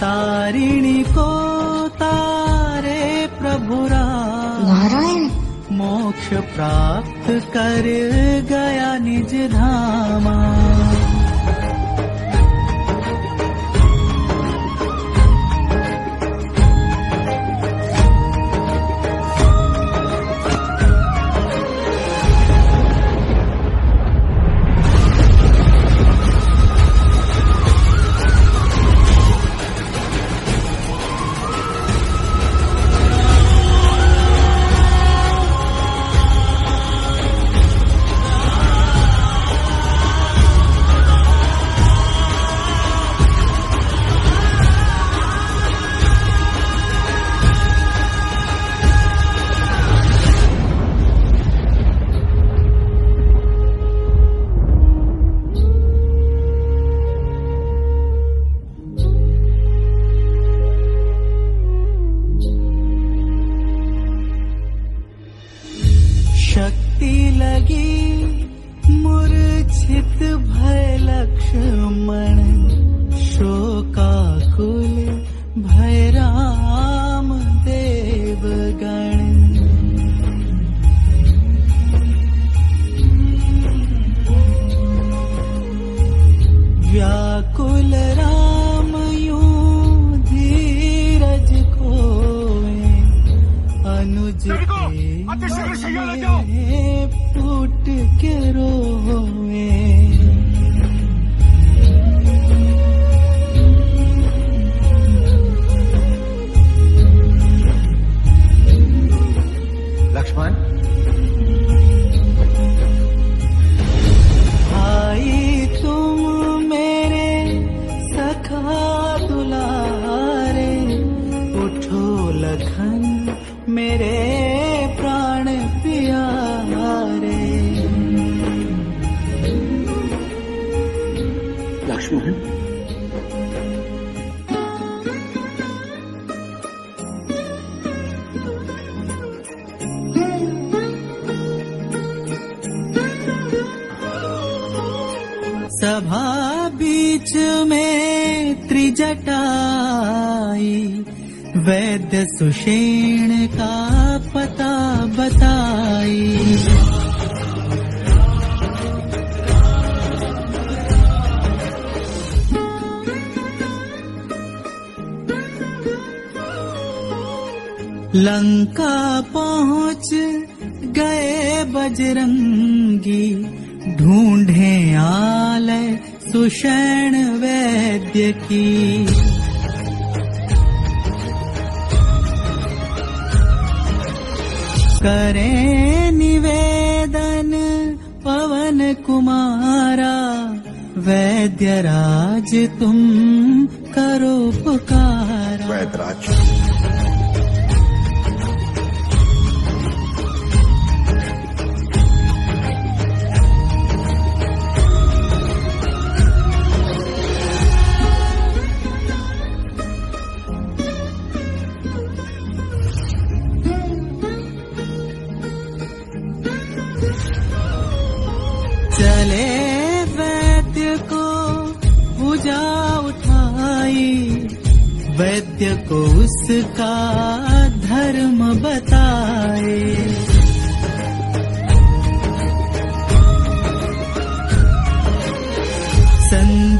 [0.00, 1.30] तारिणी को
[1.88, 4.04] तारे प्रभुरा
[5.70, 10.63] मोक्ष प्राप्त करया निज ध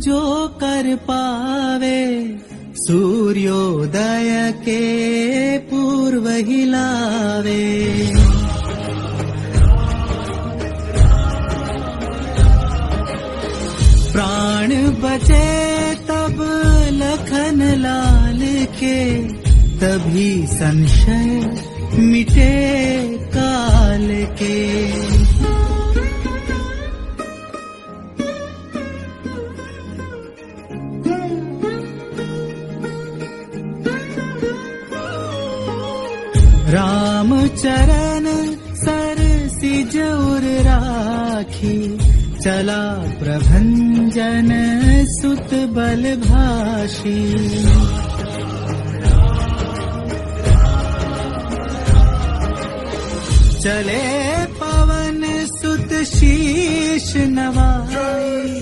[0.00, 2.36] जो कर पावे
[2.76, 4.84] सूर्योदय के
[5.58, 7.70] पूर्व हिलावे
[15.02, 16.38] बचे तब
[16.92, 18.40] लखन लाल
[18.80, 18.98] के,
[19.80, 21.30] तभी संशय
[21.98, 22.52] मिटे
[23.36, 24.08] काल
[24.42, 24.58] के।
[36.72, 38.26] राम चरण
[38.76, 39.18] सर
[39.48, 41.78] सिजौर राखी,
[42.42, 42.82] चला
[43.20, 44.50] प्रभंजन।
[45.20, 47.20] सुत बल भाषी।
[53.62, 54.04] चले
[54.60, 58.60] पवन सुत शीश नवाई।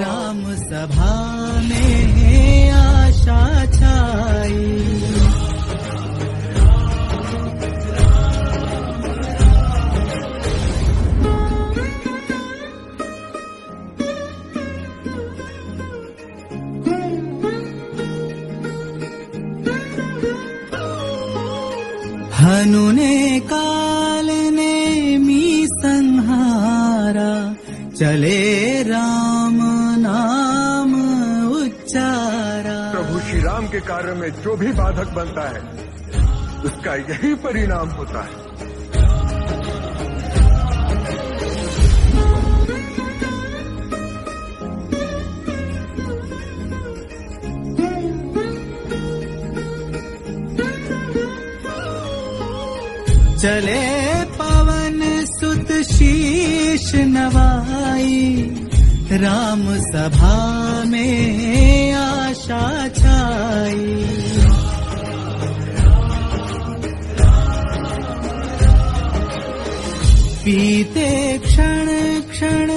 [0.00, 1.14] राम सभा
[1.68, 3.42] में आशा
[3.74, 4.75] छाई
[22.46, 27.54] हनु ने काल ने मी संहारा।
[27.96, 29.58] चले राम
[29.98, 30.94] नाम
[31.52, 35.60] उच्चारा। प्रभु श्री राम के कार्य में जो भी बाधक बनता है,
[36.62, 38.45] उसका यही परिणाम होता है।
[53.46, 58.50] चले पवन सुत शीश नवाई।
[59.12, 64.04] राम सभा में आशा छाई।
[70.44, 71.86] पीते क्षण
[72.30, 72.70] क्षण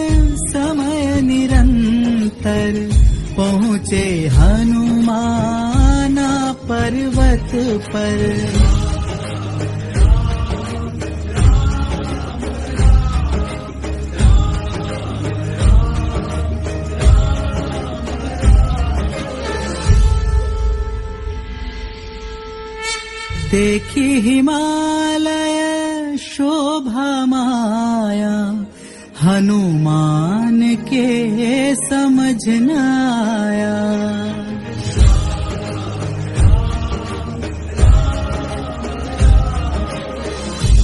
[0.53, 2.89] समय निरंतर
[3.37, 6.31] पहुँचे हनुमाना
[6.69, 7.51] पर्वत
[7.89, 8.78] पर
[24.25, 25.57] हिमालय
[26.23, 28.35] शोभा माया
[29.21, 30.59] हनुमान
[30.91, 31.07] के
[31.75, 33.77] समझ न आया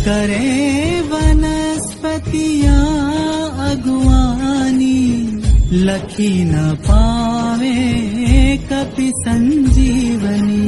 [0.08, 2.82] करें वनस्पतियां
[3.70, 5.00] अगुवानी
[5.88, 7.78] लखी न पावे
[8.72, 10.64] कपि संजीवनी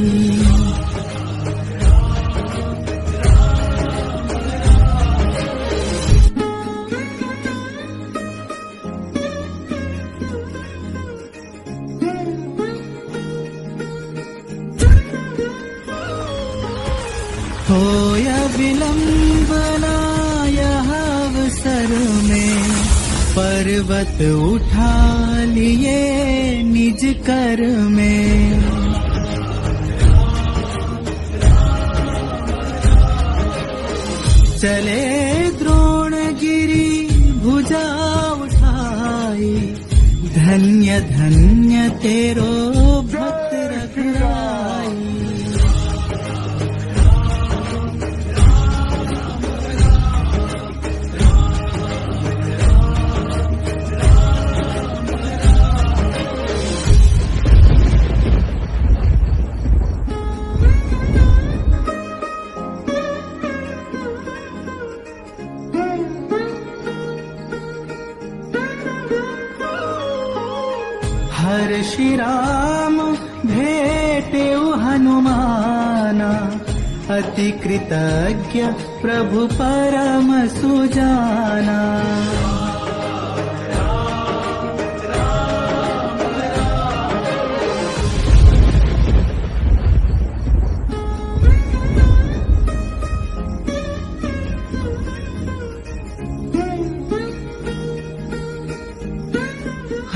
[23.98, 28.60] पर्वत उठा लिए निज कर में।
[34.58, 35.02] चले
[35.50, 37.86] द्रोणगिरी भुजा
[38.32, 39.54] उठाई।
[40.36, 42.52] धन्य धन्य तेरो
[43.02, 44.67] भक्त रघुराई
[77.10, 78.62] अति कृतज्ञ
[79.02, 81.78] प्रभु परम सुजाना।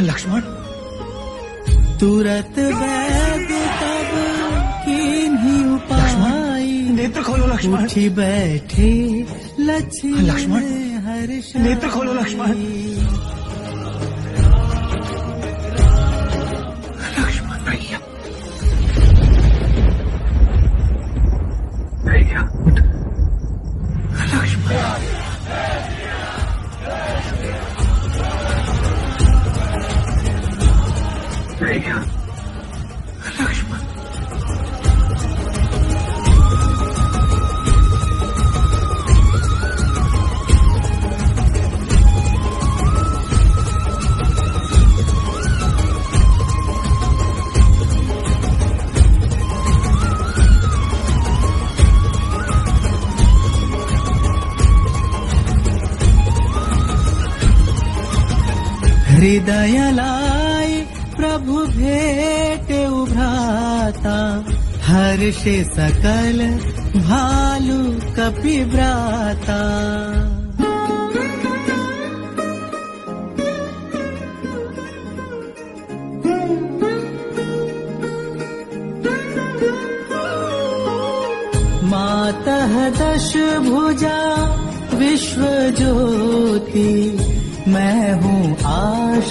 [0.01, 0.40] लक्ष्मण।
[2.01, 3.31] तुरत वैद
[7.66, 8.90] उठी बैठे
[9.59, 10.62] लक्ष्मण लक्ष्मण,
[11.62, 13.31] नेत्र खोलो लक्ष्मण।
[59.48, 60.74] लाई
[61.16, 64.16] प्रभु भेटे उभ्राता
[64.86, 66.39] हर्षे सकल
[67.09, 67.81] भालु
[68.19, 68.56] कपि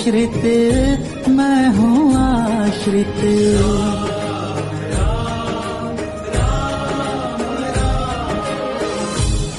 [0.02, 3.19] आश्रित मैं हूँ आश्रित।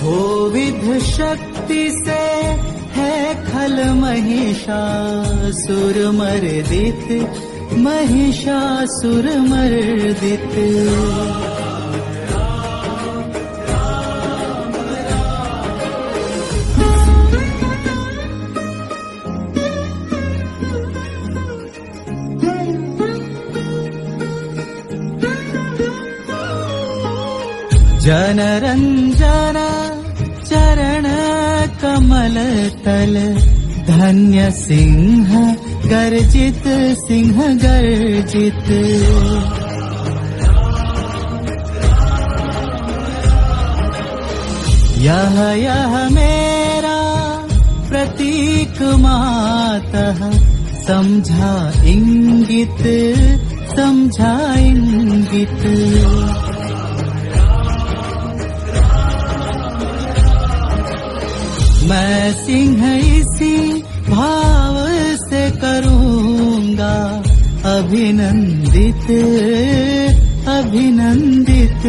[0.03, 0.19] हो
[0.55, 2.19] विध शक्ति से
[2.99, 7.07] है खल महिषासुर मर्दित
[7.79, 10.55] महिषासुर मर्दित।
[28.53, 29.57] जनरञ्जन
[30.45, 31.07] चरण
[31.83, 32.35] कमल
[32.85, 33.15] तल,
[33.89, 35.57] धन्य सिंह,
[35.87, 36.65] गर्जित
[36.99, 38.69] सिंह गर्जित।
[44.99, 47.01] यह यह मेरा
[47.89, 50.31] प्रतीक मातः,
[50.87, 52.85] समझा इंगित
[53.77, 55.63] समझा इंगित।
[62.33, 63.57] सिंह इसी
[64.09, 64.77] भाव
[65.19, 66.95] से करूँगा।
[67.73, 69.11] अभिनंदित
[70.49, 71.83] अभिनंदित।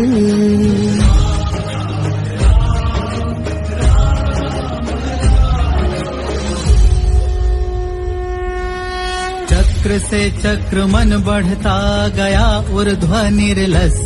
[9.50, 14.02] चक्र से चक्र मन बढ़ता गया ऊर्ध्व निर्लस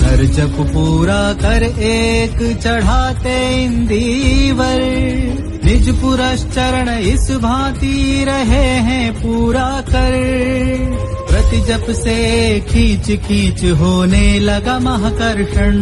[0.00, 4.82] कर जप पूरा कर एक चढ़ाते इंदीवर।
[5.64, 10.16] निज पुरश्चरण इस भांति रहे हैं पूरा कर।
[11.30, 12.16] प्रति जप से
[12.60, 15.76] खींच खींच होने लगा महाकर्षण।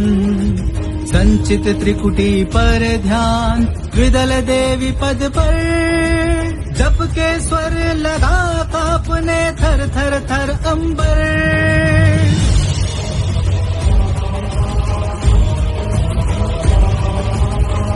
[1.06, 3.64] संचित त्रिकुटी पर ध्यान
[3.94, 5.54] विदल देवी पद पर।
[6.78, 8.36] जप के स्वर लगा
[8.72, 12.15] कापने थर थर थर अंबर।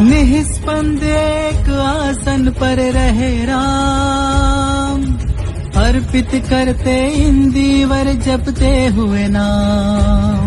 [0.00, 5.04] निस्पंद एक आसन पर रहे राम।
[5.82, 10.39] अर्पित करते इंदीवर जपते हुए नाम।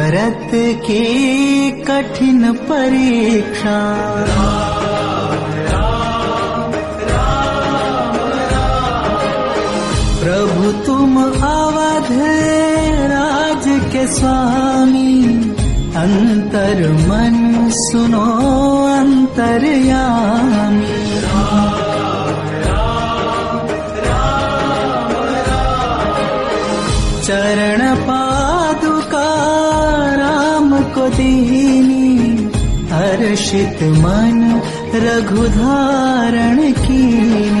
[0.00, 0.52] भरत
[0.84, 1.00] की
[1.88, 3.80] कठिन परीक्षा।
[10.22, 11.12] प्रभु तुम
[11.50, 12.10] अवध
[13.12, 15.14] राज के स्वामी,
[15.96, 16.78] अंतर
[17.08, 17.36] मन
[17.72, 18.26] सुनो
[19.00, 20.88] अंतर्यामी।
[27.24, 27.59] चरण
[33.50, 34.42] हर्षित मन
[35.04, 37.59] रघुधारण कीनी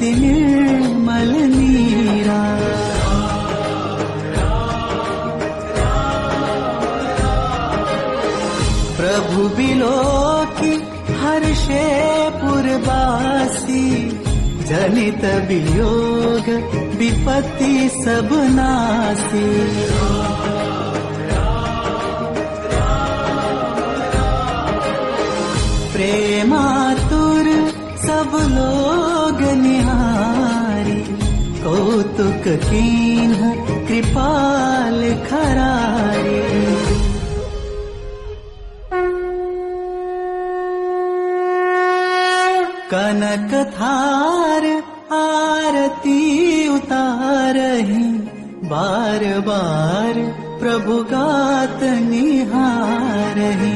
[0.00, 2.42] अति निर्मल नीरा।
[8.98, 10.72] प्रभु बिलोकी
[11.20, 11.84] हर्षे
[12.40, 13.84] पुरवासी
[14.70, 16.48] जनित वियोग
[17.00, 19.46] विपत्ति सब नासी।
[25.92, 27.46] प्रेमातुर
[28.06, 28.99] सब लोग
[32.20, 33.32] कौतुक कीन
[33.88, 36.40] कृपाल खरारी।
[42.92, 44.66] कनक थार
[45.20, 46.20] आरती
[46.68, 48.04] उतारही
[48.72, 50.22] बार बार
[50.60, 53.74] प्रभु गात निहारही।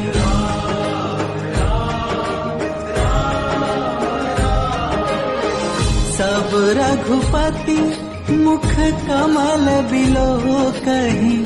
[6.16, 7.80] सब रघुपति
[8.90, 10.28] कमल बिलो
[10.86, 11.36] कही,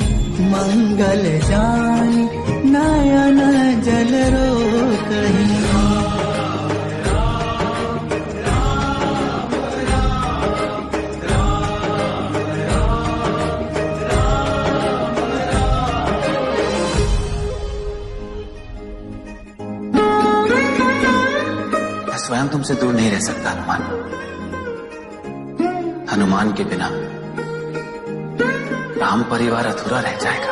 [0.51, 2.23] मंगल जानी
[2.69, 3.39] नयन
[3.81, 4.49] जल रो
[5.09, 5.47] कही।
[22.19, 23.81] स्वयं तुमसे दूर नहीं रह सकता, हनुमान।
[26.11, 26.89] हनुमान के बिना
[29.09, 30.51] राम परिवार अधूरा रह जाएगा।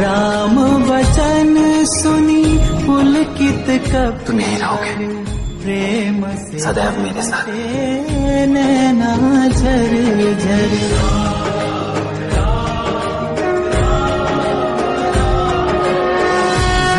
[0.00, 2.44] राम वचन सुनी
[2.84, 4.92] पुलकित कब तुम यहीं रहोगे।
[5.62, 7.48] प्रेम से सदैव मेरे साथ।
[8.52, 9.16] नैना
[9.48, 9.96] झर
[10.44, 10.76] झर।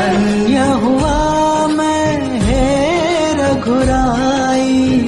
[0.01, 1.17] धन्य हुआ
[1.77, 2.11] मैं
[2.41, 2.67] हे
[3.39, 4.99] रघुराई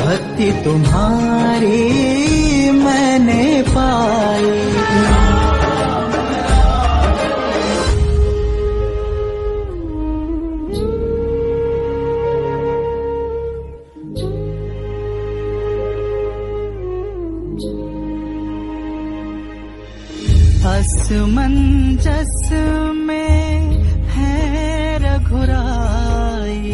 [0.00, 2.13] भक्ति तुम्हारी
[20.66, 22.48] असमंजस
[22.94, 23.70] में
[24.06, 26.72] है रघुराई,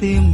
[0.00, 0.29] tim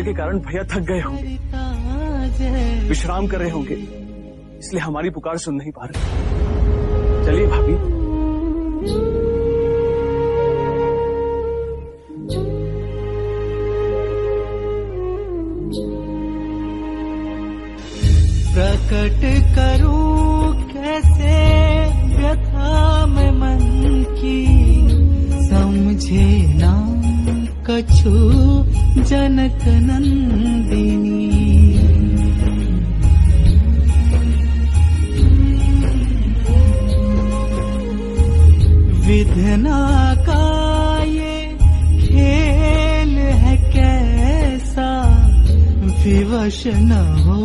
[0.00, 3.74] चलने के कारण भैया थक गए होंगे। विश्राम कर रहे होंगे।
[4.58, 6.00] इसलिए हमारी पुकार सुन नहीं पा रहे।
[7.26, 7.74] चलिए भाभी।
[18.54, 19.20] प्रकट
[19.56, 21.34] करूँ कैसे
[22.16, 23.60] व्यथा में मन
[24.18, 24.40] की,
[25.46, 26.72] समझे ना
[27.66, 28.59] कछू।
[28.98, 31.18] जनकनन्दिनी।
[39.06, 41.36] विधनाकाये
[42.02, 44.90] खेल है कैसा
[46.04, 46.92] विवश न
[47.24, 47.39] हो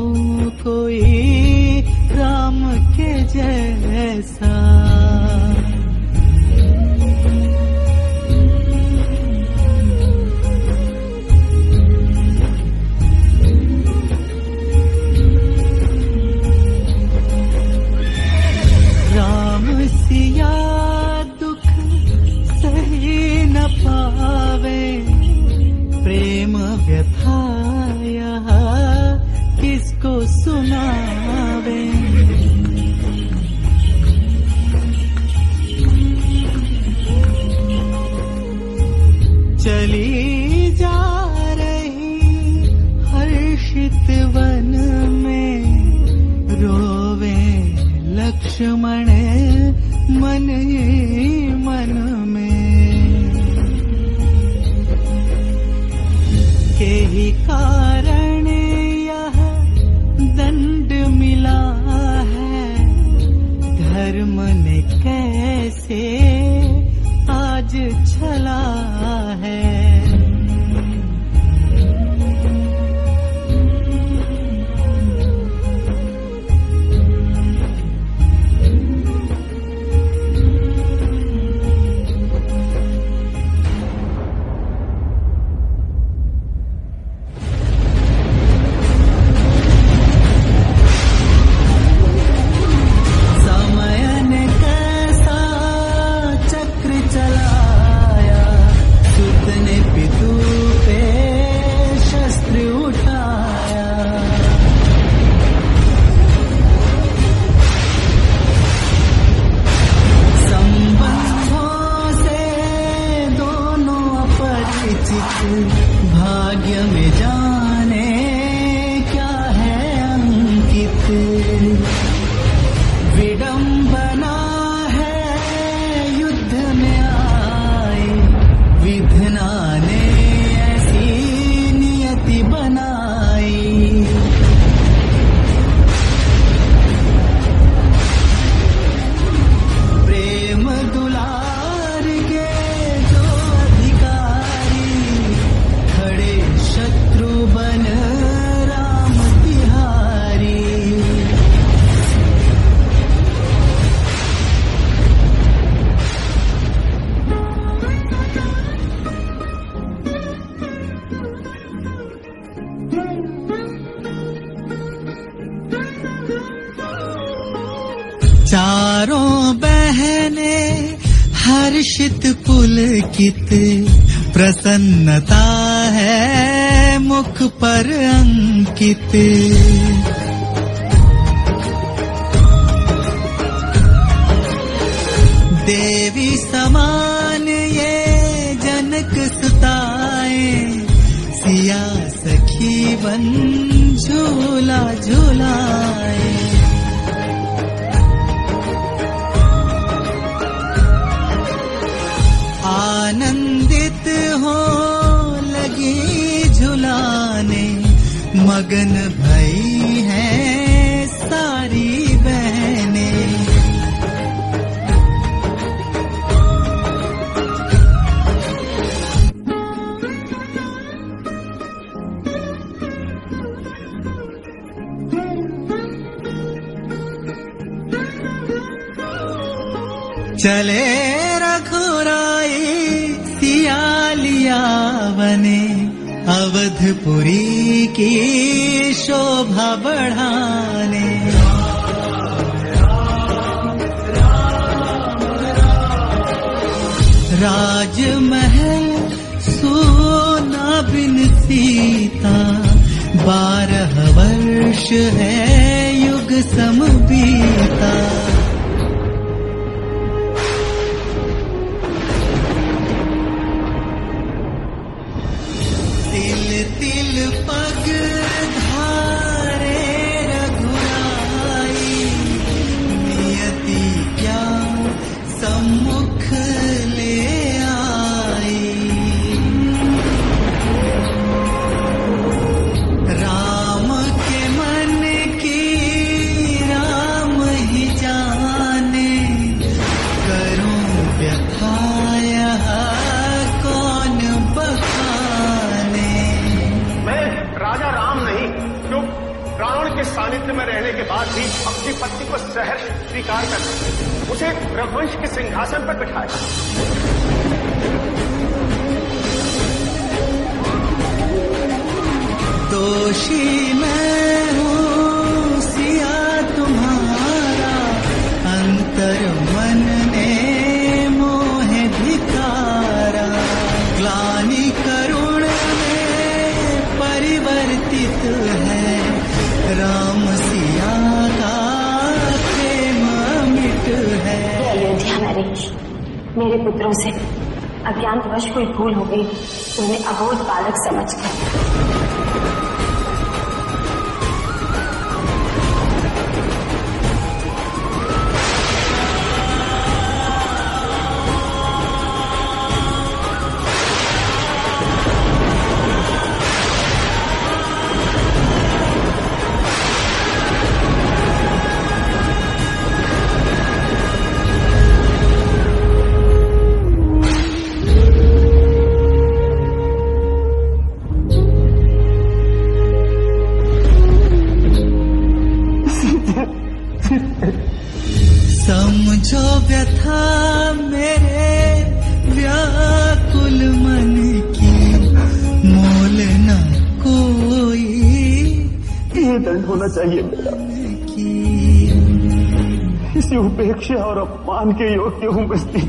[394.74, 395.82] के योग्य हूँ। बस्ती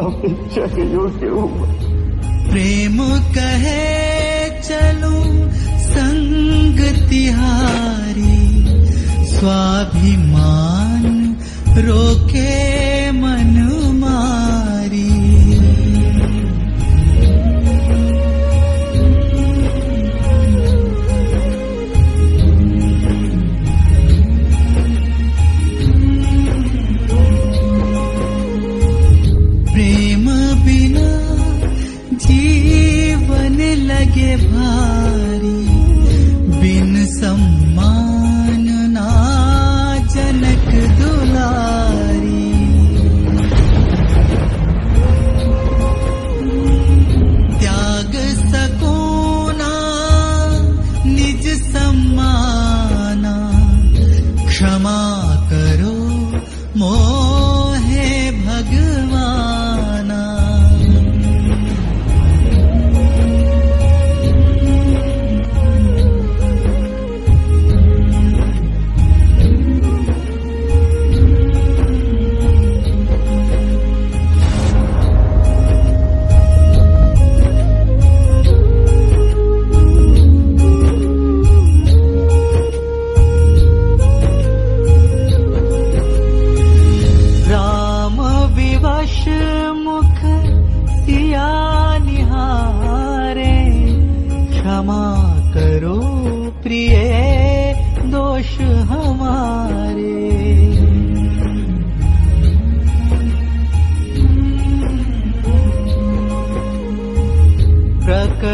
[0.00, 1.50] अपेक्षा के योग्य हूँ
[2.50, 2.98] प्रेम
[3.34, 3.82] कहे,
[4.60, 5.16] चलो
[5.84, 6.78] संग
[7.08, 8.40] तिहारी।
[9.32, 11.04] स्वाभिमान
[11.78, 12.11] रो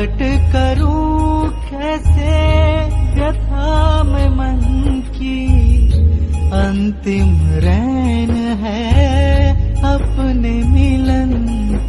[0.06, 2.48] करूँ कैसे
[3.14, 4.58] व्यथा में मन
[5.00, 5.46] की?
[6.52, 9.50] अंतिम रैन है
[9.80, 11.32] अपने मिलन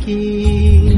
[0.05, 0.88] की।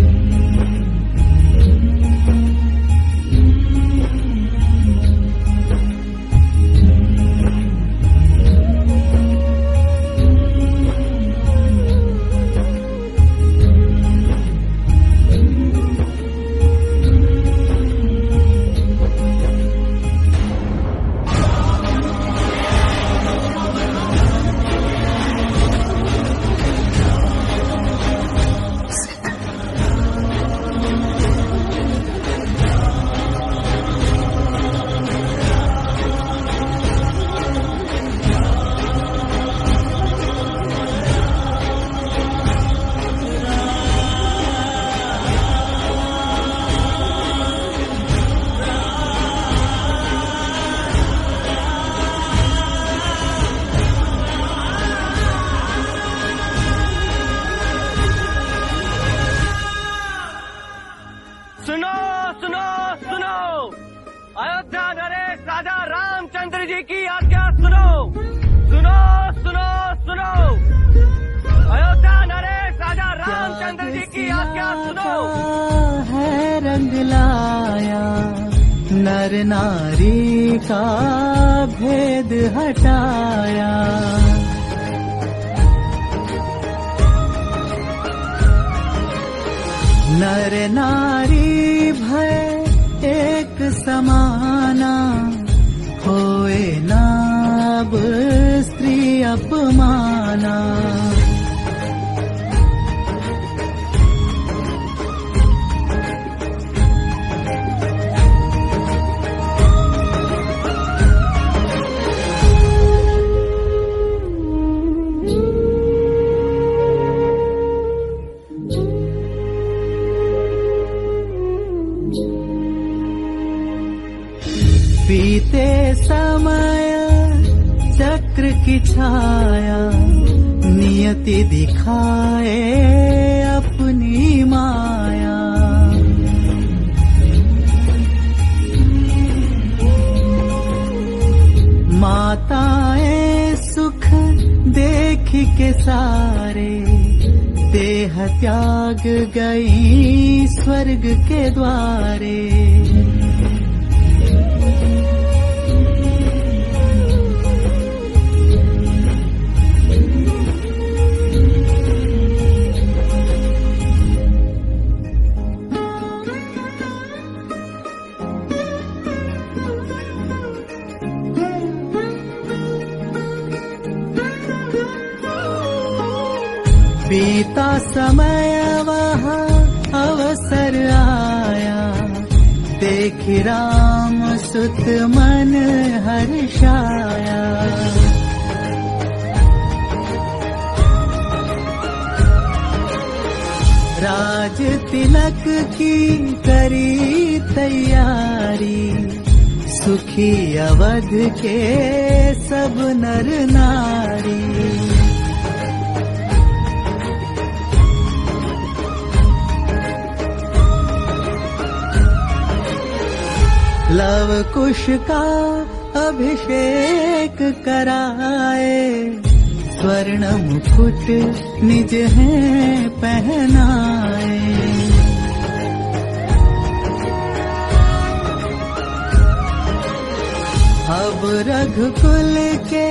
[230.90, 232.36] अब रघुकुल
[232.72, 232.90] के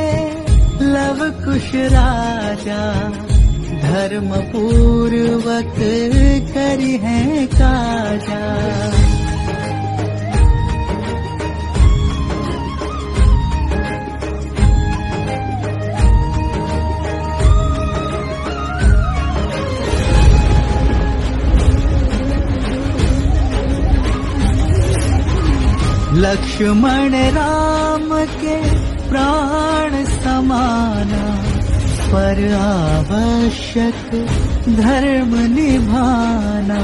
[0.93, 2.83] लव कुश राजा
[3.83, 5.75] धर्म पूर्वक
[6.55, 8.41] करी है काजा।
[26.23, 27.80] लक्ष्मण राम
[28.13, 28.57] के
[29.09, 31.25] प्राण समाना
[32.13, 34.11] पर आवश्यक
[34.77, 36.81] धर्म निभाना।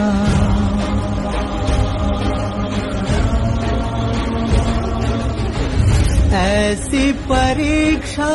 [6.37, 8.31] ऐसी परीक्षा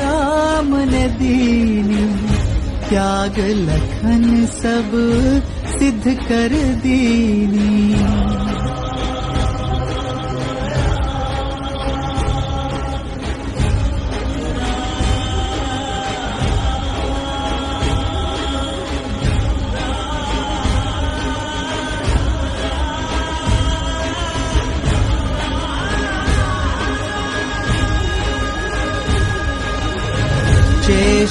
[0.00, 2.06] राम ने दीनी
[2.88, 4.90] त्याग लखन सब
[5.78, 7.99] सिद्ध कर दीनी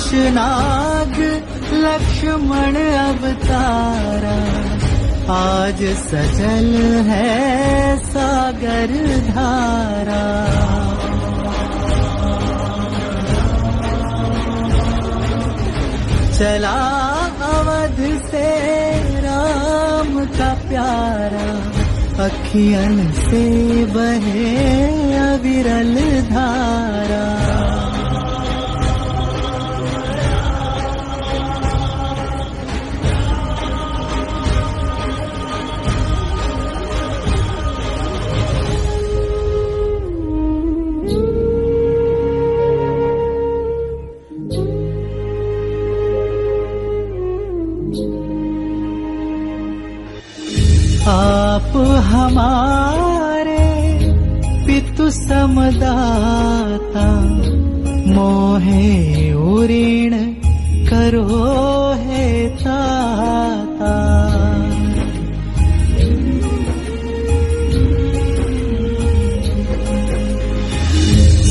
[0.10, 4.38] शेषनाग लक्ष्मण अवतारा।
[5.34, 6.74] आज सजल
[7.10, 8.92] है सागर
[9.28, 10.24] धारा।
[16.40, 16.80] चला
[17.42, 18.60] अवध से
[19.20, 21.50] राम का प्यारा।
[22.26, 24.58] अखियन से बहे
[25.14, 27.79] अविरल धारा।
[52.30, 53.62] हमारे
[54.66, 57.06] पितु समदाता
[58.16, 58.86] मोहे
[59.54, 60.14] उऋण
[60.90, 61.26] करो
[62.04, 62.28] है
[62.62, 63.96] ताता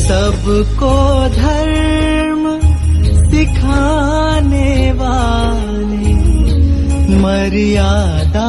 [0.08, 0.94] सबको
[1.38, 2.44] धर्म
[3.30, 6.14] सिखाने वाले
[7.22, 8.48] मर्यादा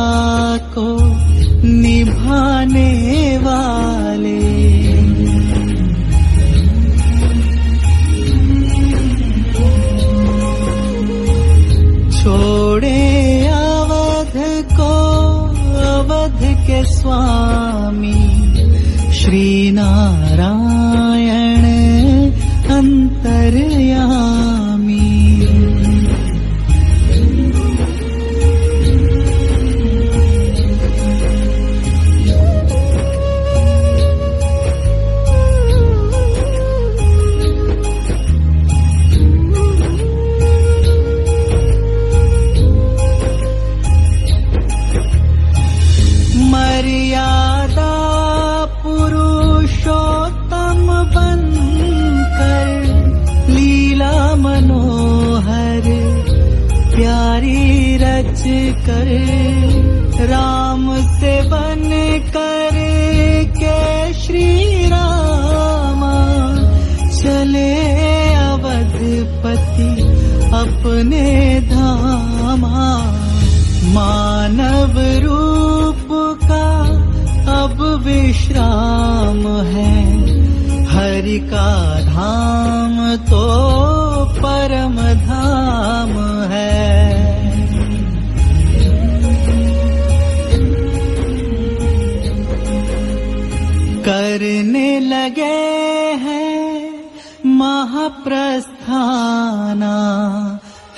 [98.19, 99.95] महाप्रस्थाना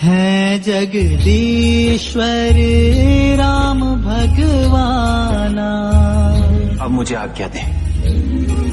[0.02, 2.53] है जगदीश्वर
[3.38, 5.69] राम भगवाना।
[6.81, 8.70] अब मुझे आज्ञा दें।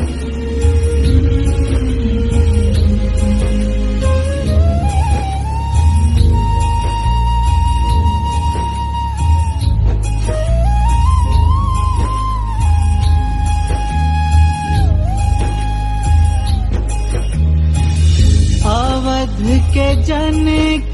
[19.41, 20.47] के जन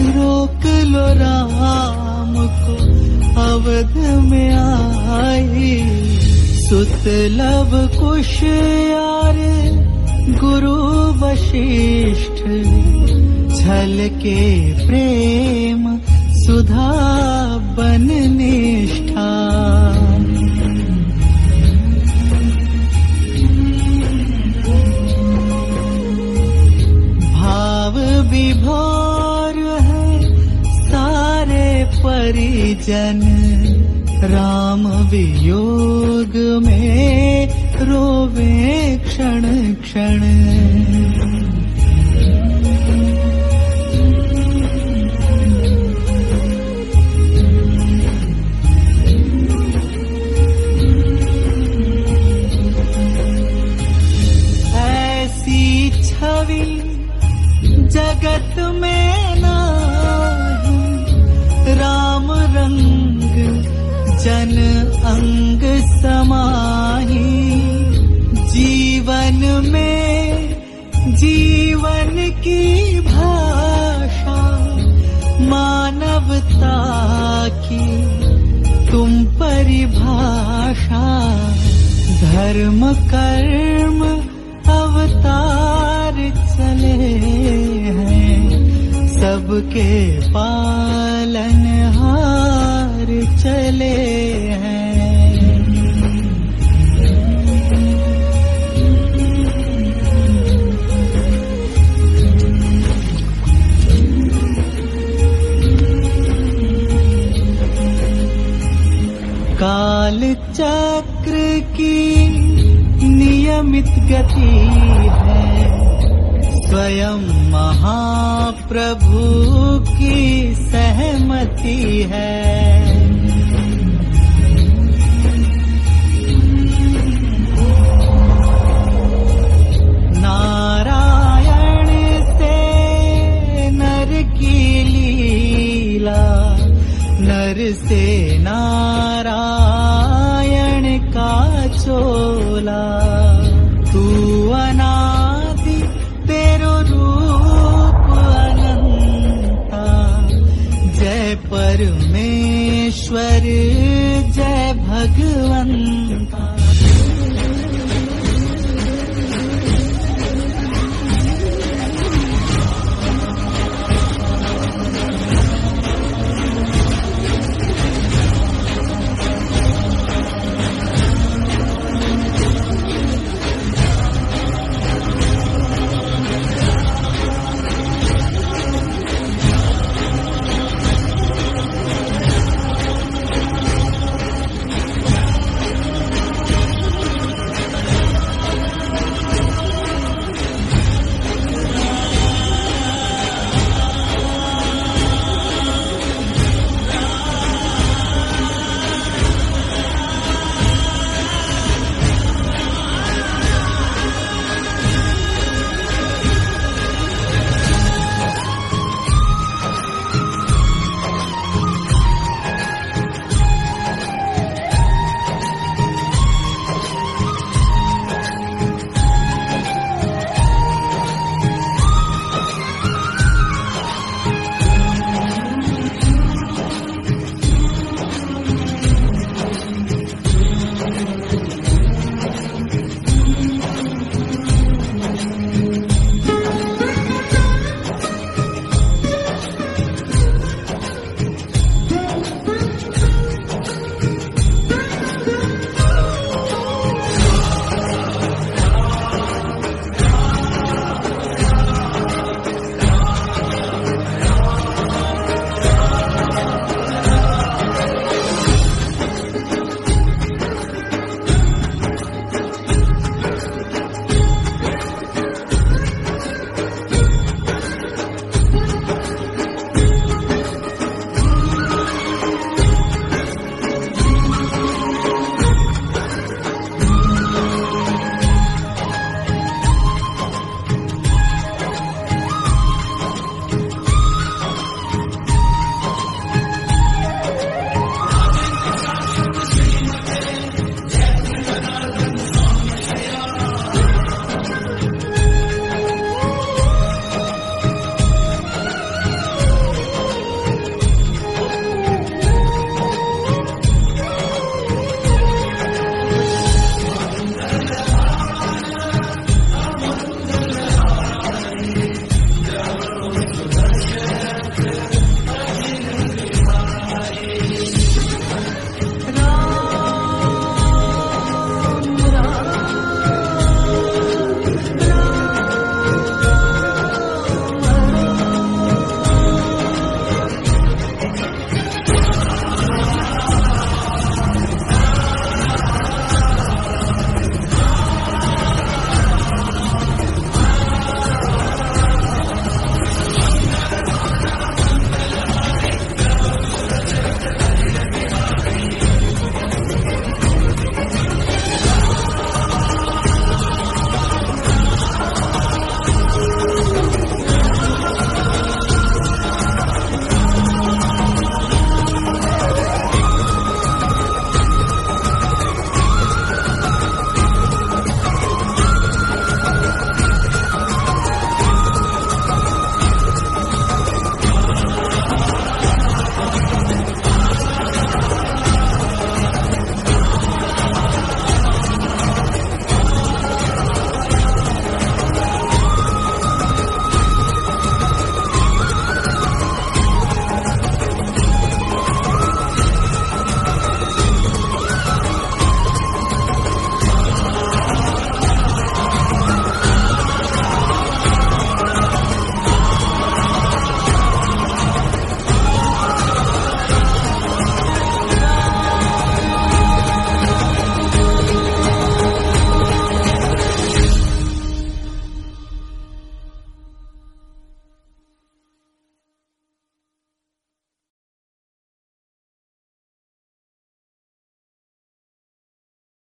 [0.00, 2.74] रोक लो राम को
[3.40, 5.88] अवध में आए।
[6.68, 9.17] सुतलब कुश गुरु
[11.28, 12.38] वशिष्ठ
[13.58, 14.42] छल के
[14.86, 15.82] प्रेम
[16.42, 16.92] सुधा
[17.78, 18.06] बन
[18.36, 19.26] निष्ठा।
[27.34, 27.98] भाव
[28.30, 30.08] विभोर है
[30.88, 31.68] सारे
[31.98, 33.22] परिजन
[34.32, 36.36] राम वियोग
[36.66, 37.48] में
[37.88, 38.56] रोवे
[39.04, 39.42] क्षण
[39.82, 40.27] क्षण